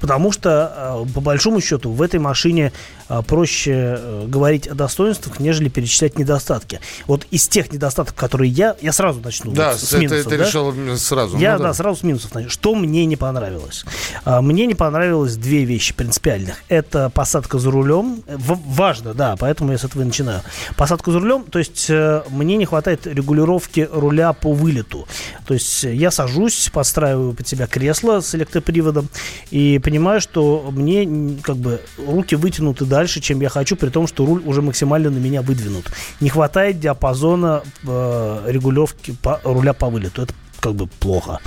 Потому 0.00 0.32
что, 0.32 1.04
по 1.14 1.20
большому 1.20 1.60
счету, 1.60 1.90
в 1.90 2.02
этой 2.02 2.20
машине 2.20 2.72
а, 3.10 3.22
проще 3.22 3.98
э, 3.98 4.26
говорить 4.28 4.68
о 4.68 4.76
достоинствах, 4.76 5.40
нежели 5.40 5.68
перечислять 5.68 6.16
недостатки. 6.16 6.78
Вот 7.08 7.26
из 7.32 7.48
тех 7.48 7.72
недостатков, 7.72 8.14
которые 8.14 8.52
я, 8.52 8.76
я 8.80 8.92
сразу 8.92 9.20
начну. 9.20 9.50
Да, 9.50 9.72
вот, 9.72 9.80
с 9.80 9.92
минусов. 9.94 10.22
Ты, 10.22 10.30
ты 10.30 10.38
да? 10.38 10.44
решил 10.44 10.96
сразу. 10.96 11.36
Я, 11.36 11.54
ну, 11.54 11.58
да. 11.58 11.64
да, 11.64 11.74
сразу 11.74 11.98
с 11.98 12.02
минусов. 12.04 12.30
Что 12.46 12.76
мне 12.76 13.06
не 13.06 13.16
понравилось? 13.16 13.84
А, 14.24 14.40
мне 14.40 14.64
не 14.66 14.76
понравилось 14.76 15.34
две 15.34 15.64
вещи 15.64 15.92
принципиальных. 15.92 16.62
Это 16.68 17.10
посадка 17.10 17.58
за 17.58 17.72
рулем. 17.72 18.22
важно, 18.28 19.12
да, 19.12 19.34
поэтому 19.36 19.72
я 19.72 19.78
с 19.78 19.82
этого 19.82 20.02
и 20.02 20.04
начинаю. 20.04 20.42
Посадка 20.76 21.10
за 21.10 21.18
рулем, 21.18 21.42
то 21.42 21.58
есть 21.58 21.86
э, 21.90 22.22
мне 22.28 22.56
не 22.56 22.64
хватает 22.64 23.08
регулировки 23.08 23.88
руля 23.92 24.32
по 24.34 24.52
вылету. 24.52 25.08
То 25.46 25.54
есть 25.54 25.82
я 25.82 26.12
сажусь, 26.12 26.70
подстраиваю 26.72 27.32
под 27.32 27.48
себя 27.48 27.66
кресло 27.66 28.20
с 28.20 28.36
электроприводом 28.36 29.08
и 29.50 29.80
понимаю, 29.90 30.20
что 30.20 30.70
мне 30.70 31.36
как 31.42 31.56
бы 31.56 31.80
руки 31.98 32.36
вытянуты 32.36 32.84
дальше 32.84 33.20
чем 33.20 33.40
я 33.40 33.48
хочу, 33.48 33.74
при 33.74 33.88
том, 33.88 34.06
что 34.06 34.24
руль 34.24 34.40
уже 34.46 34.62
максимально 34.62 35.10
на 35.10 35.18
меня 35.18 35.42
выдвинут. 35.42 35.90
Не 36.20 36.28
хватает 36.28 36.78
диапазона 36.78 37.62
э, 37.82 38.44
регулировки 38.46 39.16
по, 39.20 39.40
руля 39.42 39.72
по 39.72 39.90
вылету. 39.90 40.22
Это 40.22 40.34
как 40.60 40.74
бы 40.74 40.86
плохо. 40.86 41.40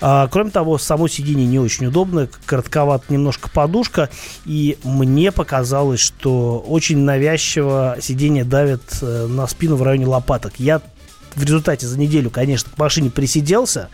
А, 0.00 0.26
кроме 0.28 0.50
того, 0.50 0.76
само 0.78 1.06
сиденье 1.06 1.46
не 1.46 1.60
очень 1.60 1.86
удобно, 1.86 2.28
коротковат 2.46 3.10
немножко 3.10 3.48
подушка, 3.48 4.08
и 4.44 4.76
мне 4.82 5.30
показалось, 5.30 6.00
что 6.00 6.58
очень 6.66 6.98
навязчиво 6.98 7.96
сиденье 8.00 8.44
давит 8.44 8.82
э, 9.02 9.26
на 9.28 9.46
спину 9.46 9.76
в 9.76 9.82
районе 9.82 10.06
лопаток. 10.06 10.54
Я 10.58 10.80
в 11.34 11.42
результате 11.42 11.86
за 11.86 11.98
неделю, 11.98 12.30
конечно, 12.30 12.70
к 12.74 12.78
машине 12.78 13.10
присиделся, 13.10 13.88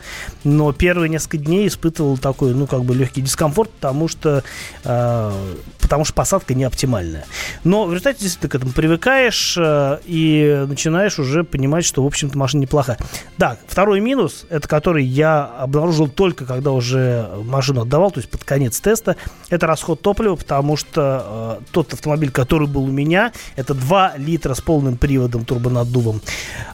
но 0.44 0.72
первые 0.72 1.08
несколько 1.08 1.38
дней 1.38 1.68
испытывал 1.68 2.18
такой, 2.18 2.54
ну, 2.54 2.66
как 2.66 2.84
бы 2.84 2.94
легкий 2.94 3.22
дискомфорт, 3.22 3.70
потому 3.70 4.08
что, 4.08 4.42
э, 4.84 5.54
потому 5.80 6.04
что 6.04 6.14
посадка 6.14 6.54
не 6.54 6.64
оптимальная. 6.64 7.24
Но 7.64 7.86
в 7.86 7.90
результате 7.90 8.20
действительно 8.20 8.50
к 8.50 8.54
этому 8.54 8.72
привыкаешь 8.72 9.56
э, 9.58 9.98
и 10.04 10.64
начинаешь 10.68 11.18
уже 11.18 11.44
понимать, 11.44 11.84
что, 11.84 12.02
в 12.02 12.06
общем-то, 12.06 12.36
машина 12.36 12.62
неплохая. 12.62 12.98
Да, 13.38 13.56
второй 13.66 14.00
минус, 14.00 14.46
это 14.50 14.68
который 14.68 15.04
я 15.04 15.44
обнаружил 15.44 16.08
только 16.08 16.44
когда 16.44 16.72
уже 16.72 17.28
машину 17.44 17.82
отдавал, 17.82 18.10
то 18.10 18.18
есть 18.18 18.30
под 18.30 18.44
конец 18.44 18.80
теста, 18.80 19.16
это 19.48 19.66
расход 19.66 20.02
топлива, 20.02 20.36
потому 20.36 20.76
что 20.76 21.58
э, 21.60 21.64
тот 21.72 21.92
автомобиль, 21.92 22.30
который 22.30 22.66
был 22.68 22.84
у 22.84 22.90
меня, 22.90 23.32
это 23.56 23.74
2 23.74 24.14
литра 24.16 24.54
с 24.54 24.60
полным 24.60 24.96
приводом 24.96 25.44
турбонаддувом 25.44 26.20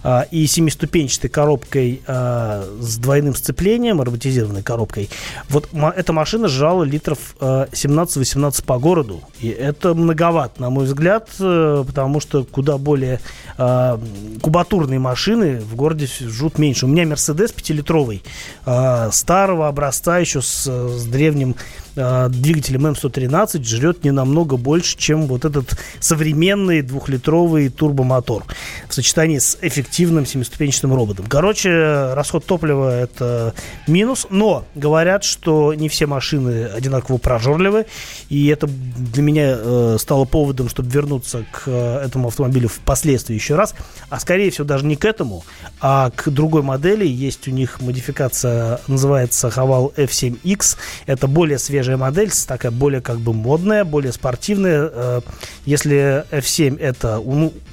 э, 0.03 0.23
и 0.31 0.47
семиступенчатой 0.57 1.29
коробкой 1.29 2.01
э, 2.07 2.79
с 2.81 2.97
двойным 2.97 3.35
сцеплением, 3.35 4.01
роботизированной 4.01 4.63
коробкой, 4.63 5.11
вот 5.51 5.69
эта 5.95 6.13
машина 6.13 6.49
сжала 6.49 6.83
литров 6.83 7.37
э, 7.41 7.67
17-18 7.71 8.65
по 8.65 8.79
городу. 8.79 9.21
И 9.41 9.49
это 9.49 9.95
многовато, 9.95 10.61
на 10.63 10.71
мой 10.71 10.87
взгляд, 10.87 11.29
э, 11.39 11.85
потому 11.87 12.21
что 12.21 12.45
куда 12.45 12.79
более 12.79 13.21
э, 13.59 13.99
кубатурные 14.41 14.99
машины 14.99 15.61
в 15.61 15.75
городе 15.77 16.07
жут 16.07 16.59
меньше. 16.59 16.87
У 16.87 16.89
меня 16.89 17.07
Мерседес 17.07 17.53
5-литровый, 17.53 18.23
э, 18.65 19.11
старого 19.13 19.69
образца 19.69 20.19
еще 20.19 20.41
с, 20.41 20.67
с 20.67 21.05
древним 21.05 21.55
э, 21.97 22.29
двигателем 22.29 22.87
М113 22.87 23.65
жрет 23.65 24.05
не 24.05 24.11
намного 24.11 24.57
больше, 24.57 24.97
чем 24.97 25.27
вот 25.27 25.45
этот 25.45 25.77
современный 26.01 26.83
двухлитровый 26.83 27.69
турбомотор 27.69 28.45
в 28.89 28.95
сочетании 28.95 29.39
с 29.39 29.59
эффективным 29.61 30.27
семиступенчатым 30.27 30.95
роботом. 30.95 31.27
Короче, 31.29 32.13
расход 32.15 32.45
топлива 32.45 32.91
это 32.91 33.55
минус, 33.87 34.27
но 34.31 34.65
говорят, 34.75 35.25
что 35.25 35.75
не 35.75 35.89
все 35.89 36.07
машины 36.07 36.67
одинаково 36.67 37.19
прожорливы, 37.19 37.87
и 38.29 38.47
это 38.49 38.67
для 38.69 39.23
меня 39.23 39.57
э, 39.59 39.97
стало 39.99 40.25
поводом, 40.25 40.69
чтобы 40.69 40.91
вернуться 40.91 41.45
к 41.51 41.65
э, 41.67 42.05
этому 42.05 42.29
автомобилю 42.29 42.69
впоследствии 42.69 43.35
еще 43.35 43.55
раз, 43.55 43.75
а 44.11 44.21
скорее 44.21 44.51
всего 44.51 44.67
даже 44.67 44.85
не 44.85 44.97
к 44.97 45.05
этому, 45.05 45.45
а 45.81 46.11
к 46.11 46.29
другой 46.29 46.63
модели. 46.63 47.07
Есть 47.07 47.49
у 47.49 47.51
них 47.51 47.81
модификация, 47.81 48.81
называется 48.87 49.49
Haval 49.49 49.95
F7X, 49.95 50.77
это 51.07 51.27
более 51.27 51.59
свежая 51.59 51.86
свежая 51.87 51.97
модель, 51.97 52.31
такая 52.49 52.73
более 52.73 53.01
как 53.01 53.19
бы 53.21 53.33
модная, 53.33 53.85
более 53.85 54.13
спортивная. 54.13 54.91
Э, 54.93 55.21
если 55.65 56.25
F7 56.33 56.81
это 56.81 57.23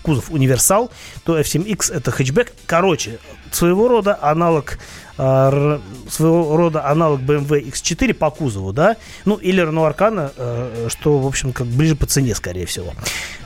кузов 0.03 0.29
универсал, 0.29 0.91
то 1.23 1.39
F7X 1.39 1.91
это 1.91 2.11
хэтчбэк. 2.11 2.53
Короче, 2.67 3.17
своего 3.51 3.87
рода 3.87 4.17
аналог 4.21 4.77
а, 5.15 5.79
своего 6.09 6.57
рода 6.57 6.85
аналог 6.85 7.21
BMW 7.21 7.69
X4 7.69 8.13
по 8.13 8.31
кузову, 8.31 8.73
да, 8.73 8.97
ну 9.25 9.35
или 9.35 9.63
Renault 9.63 9.95
Arcana, 9.95 10.31
э, 10.35 10.87
что, 10.89 11.19
в 11.19 11.27
общем, 11.27 11.53
как 11.53 11.67
ближе 11.67 11.95
по 11.95 12.05
цене, 12.07 12.33
скорее 12.33 12.65
всего. 12.65 12.93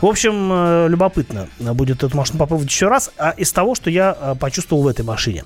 В 0.02 0.06
общем, 0.06 0.50
э, 0.52 0.88
любопытно 0.90 1.50
будет 1.60 2.04
эту 2.04 2.16
машину 2.16 2.40
попробовать 2.40 2.72
еще 2.72 2.88
раз. 2.88 3.12
А 3.18 3.32
из 3.32 3.52
того, 3.52 3.76
что 3.76 3.90
я 3.90 4.16
э, 4.20 4.36
почувствовал 4.40 4.84
в 4.84 4.88
этой 4.88 5.04
машине. 5.04 5.44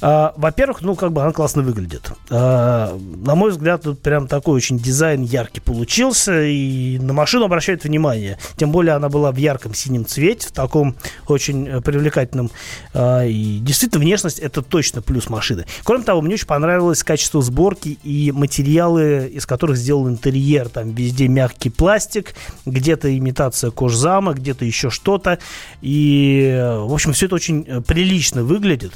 Во-первых, 0.00 0.80
ну, 0.80 0.94
как 0.94 1.12
бы 1.12 1.22
она 1.22 1.32
классно 1.32 1.62
выглядит. 1.62 2.10
На 2.30 3.34
мой 3.34 3.50
взгляд, 3.50 3.82
тут 3.82 4.00
прям 4.00 4.28
такой 4.28 4.54
очень 4.54 4.78
дизайн 4.78 5.22
яркий 5.22 5.60
получился, 5.60 6.42
и 6.42 6.98
на 6.98 7.12
машину 7.12 7.44
обращают 7.44 7.84
внимание. 7.84 8.38
Тем 8.56 8.72
более 8.72 8.94
она 8.94 9.08
была 9.08 9.30
в 9.30 9.36
ярком 9.36 9.74
синем 9.74 10.06
цвете, 10.06 10.48
в 10.48 10.52
таком 10.52 10.96
очень 11.26 11.82
привлекательном. 11.82 12.50
И 12.96 13.58
действительно, 13.62 14.00
внешность 14.00 14.38
это 14.38 14.62
точно 14.62 15.02
плюс 15.02 15.28
машины 15.28 15.59
годы. 15.60 15.66
Кроме 15.84 16.04
того, 16.04 16.20
мне 16.20 16.34
очень 16.34 16.46
понравилось 16.46 17.02
качество 17.02 17.42
сборки 17.42 17.98
и 18.02 18.32
материалы, 18.32 19.30
из 19.32 19.46
которых 19.46 19.76
сделан 19.76 20.12
интерьер. 20.12 20.68
Там 20.68 20.90
везде 20.90 21.28
мягкий 21.28 21.70
пластик, 21.70 22.34
где-то 22.66 23.16
имитация 23.16 23.70
кожзама, 23.70 24.34
где-то 24.34 24.64
еще 24.64 24.90
что-то. 24.90 25.38
И, 25.80 26.76
в 26.80 26.92
общем, 26.92 27.12
все 27.12 27.26
это 27.26 27.34
очень 27.34 27.64
э, 27.66 27.80
прилично 27.80 28.42
выглядит. 28.42 28.92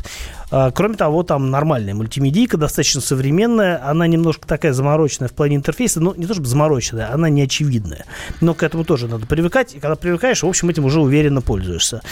А, 0.50 0.70
кроме 0.70 0.94
того, 0.94 1.22
там 1.22 1.50
нормальная 1.50 1.94
мультимедийка, 1.94 2.56
достаточно 2.56 3.00
современная. 3.00 3.84
Она 3.88 4.06
немножко 4.06 4.46
такая 4.46 4.72
замороченная 4.72 5.28
в 5.28 5.32
плане 5.32 5.56
интерфейса. 5.56 6.00
но 6.00 6.14
не 6.14 6.26
то 6.26 6.34
чтобы 6.34 6.46
замороченная, 6.46 7.12
она 7.12 7.28
не 7.28 7.42
очевидная. 7.42 8.04
Но 8.40 8.54
к 8.54 8.62
этому 8.62 8.84
тоже 8.84 9.08
надо 9.08 9.26
привыкать. 9.26 9.74
И 9.74 9.80
когда 9.80 9.96
привыкаешь, 9.96 10.42
в 10.42 10.46
общем, 10.46 10.68
этим 10.68 10.84
уже 10.84 11.00
уверенно 11.00 11.40
пользуешься. 11.40 12.02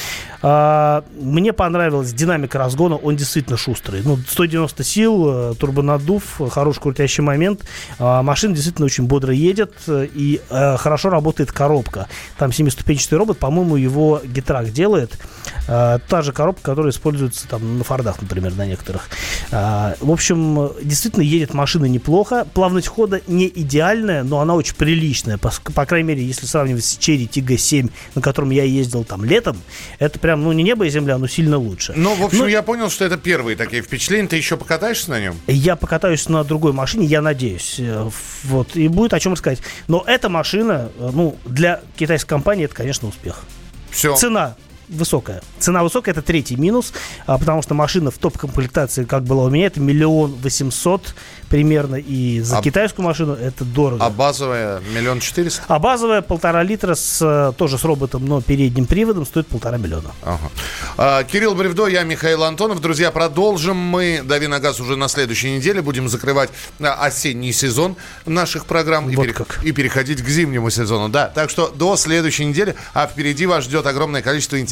А, 0.43 1.05
мне 1.21 1.53
понравилась 1.53 2.13
динамика 2.13 2.59
разгона. 2.59 2.97
Он 2.97 3.17
действительно 3.17 3.57
шустрый. 3.57 4.03
Ну, 4.05 4.19
190 4.43 4.85
сил, 4.85 5.25
э, 5.29 5.55
турбонаддув, 5.59 6.41
хороший 6.51 6.81
крутящий 6.81 7.23
момент. 7.23 7.65
А, 7.99 8.23
машина 8.23 8.55
действительно 8.55 8.87
очень 8.87 9.05
бодро 9.05 9.33
едет 9.33 9.73
и 9.89 10.41
э, 10.51 10.77
хорошо 10.77 11.11
работает 11.11 11.53
коробка. 11.53 12.09
Там 12.39 12.53
семиступенчатый 12.53 13.19
робот, 13.19 13.39
по-моему, 13.39 13.77
его 13.77 14.21
гитрак 14.25 14.73
делает. 14.73 15.19
Та 15.67 16.23
же 16.23 16.33
коробка, 16.33 16.63
которая 16.63 16.93
используется 16.93 17.47
там 17.49 17.79
на 17.79 17.85
Фордах, 17.85 18.21
например, 18.21 18.55
на 18.55 18.67
некоторых. 18.67 19.09
В 19.51 20.11
общем, 20.11 20.71
действительно 20.83 21.23
едет 21.23 21.55
машина 21.55 21.87
неплохо. 21.87 22.47
Плавность 22.53 22.89
хода 22.89 23.21
не 23.27 23.47
идеальная, 23.47 24.23
но 24.23 24.41
она 24.41 24.55
очень 24.55 24.75
приличная. 24.75 25.39
По, 25.39 25.53
по 25.75 25.87
крайней 25.87 26.09
мере, 26.09 26.25
если 26.25 26.47
сравнивать 26.47 26.85
с 26.85 26.99
Cherry 26.99 27.29
Tiggo 27.29 27.57
7, 27.57 27.89
на 28.15 28.23
котором 28.23 28.51
я 28.51 28.65
ездил 28.65 29.05
там 29.05 29.25
летом, 29.25 29.57
это 29.99 30.19
прям, 30.19 30.43
ну, 30.43 30.53
не 30.53 30.63
небо 30.63 30.87
и 30.87 30.91
земля, 30.91 31.19
но 31.19 31.27
сильно 31.27 31.59
лучше. 31.59 31.93
Ну, 31.97 32.15
в 32.15 32.23
общем, 32.23 32.39
ну, 32.39 32.47
я 32.47 32.63
понял, 32.63 32.91
что 32.91 33.05
это 33.05 33.17
первые 33.17 33.57
такие 33.57 33.83
впечатления 33.83 34.29
ты 34.29 34.37
еще 34.37 34.57
покатаешься 34.57 35.11
на 35.11 35.21
нем? 35.21 35.37
Я 35.47 35.77
покатаюсь 35.77 36.29
на 36.29 36.45
другой 36.45 36.73
машине, 36.73 37.07
я 37.07 37.21
надеюсь. 37.21 37.77
Э, 37.79 38.09
вот, 38.45 38.77
и 38.77 38.89
будет 38.89 39.15
о 39.15 39.21
чем 39.21 39.33
рассказать. 39.33 39.61
Но 39.89 40.03
эта 40.07 40.29
машина, 40.29 40.91
э, 40.99 41.11
ну, 41.13 41.37
для 41.45 41.81
китайской 41.97 42.29
компании 42.29 42.65
это, 42.65 42.75
конечно, 42.75 43.09
успех. 43.09 43.43
Все. 43.91 44.15
Цена 44.17 44.57
высокая. 44.89 45.43
Цена 45.59 45.83
высокая, 45.83 46.13
это 46.13 46.23
третий 46.23 46.57
минус, 46.57 46.93
а, 47.27 47.39
потому 47.39 47.63
что 47.63 47.75
машина 47.75 48.11
в 48.11 48.19
топ-комплектации, 48.19 49.05
как 49.05 49.25
была 49.25 49.45
у 49.45 49.51
меня, 49.51 49.67
это 49.67 49.81
миллион 49.81 50.35
восемьсот 50.35 51.15
примерно, 51.49 51.97
и 51.97 52.41
за 52.41 52.59
а, 52.59 52.63
китайскую 52.63 53.07
машину 53.07 53.35
это 53.35 53.65
дорого. 53.65 54.05
А 54.05 54.11
базовая 54.11 54.81
миллион 54.95 55.21
четыреста? 55.21 55.63
А 55.69 55.79
базовая 55.79 56.23
полтора 56.23 56.63
литра 56.63 56.95
с, 56.95 57.19
э, 57.21 57.53
тоже 57.57 57.79
с 57.79 57.85
роботом, 57.85 58.27
но 58.27 58.41
передним 58.41 58.87
приводом 58.87 59.27
стоит 59.27 59.47
полтора 59.47 59.77
миллиона. 59.77 60.13
Ага. 60.23 60.51
А, 60.97 61.25
Кирилл 61.25 61.55
Бревдо, 61.55 61.87
я 61.87 62.03
Михаил 62.03 62.43
Антонов. 62.45 62.81
Друзья, 62.81 63.11
продолжим 63.11 63.77
мы 63.77 64.23
«Дави 64.25 64.47
на 64.47 64.61
газ» 64.61 64.81
уже 64.81 64.97
на 64.97 65.09
следующей 65.09 65.57
неделе. 65.57 65.83
Будем 65.83 66.09
закрывать 66.09 66.51
а, 66.81 66.95
осенний 67.05 67.53
сезон 67.53 67.97
наших 68.25 68.67
программ 68.67 69.05
вот 69.05 69.13
и, 69.13 69.17
пере, 69.17 69.33
как. 69.33 69.63
и 69.63 69.73
переходить 69.73 70.23
к 70.23 70.29
зимнему 70.29 70.71
сезону. 70.71 71.09
Да, 71.11 71.29
так 71.29 71.51
что 71.51 71.69
до 71.69 71.97
следующей 71.97 72.47
недели, 72.47 72.75
а 72.95 73.07
впереди 73.07 73.47
вас 73.47 73.65
ждет 73.65 73.87
огромное 73.87 74.23
количество 74.23 74.59
интересных 74.59 74.72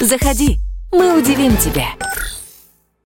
Заходи, 0.00 0.60
мы 0.92 1.18
удивим 1.18 1.56
тебя. 1.56 1.88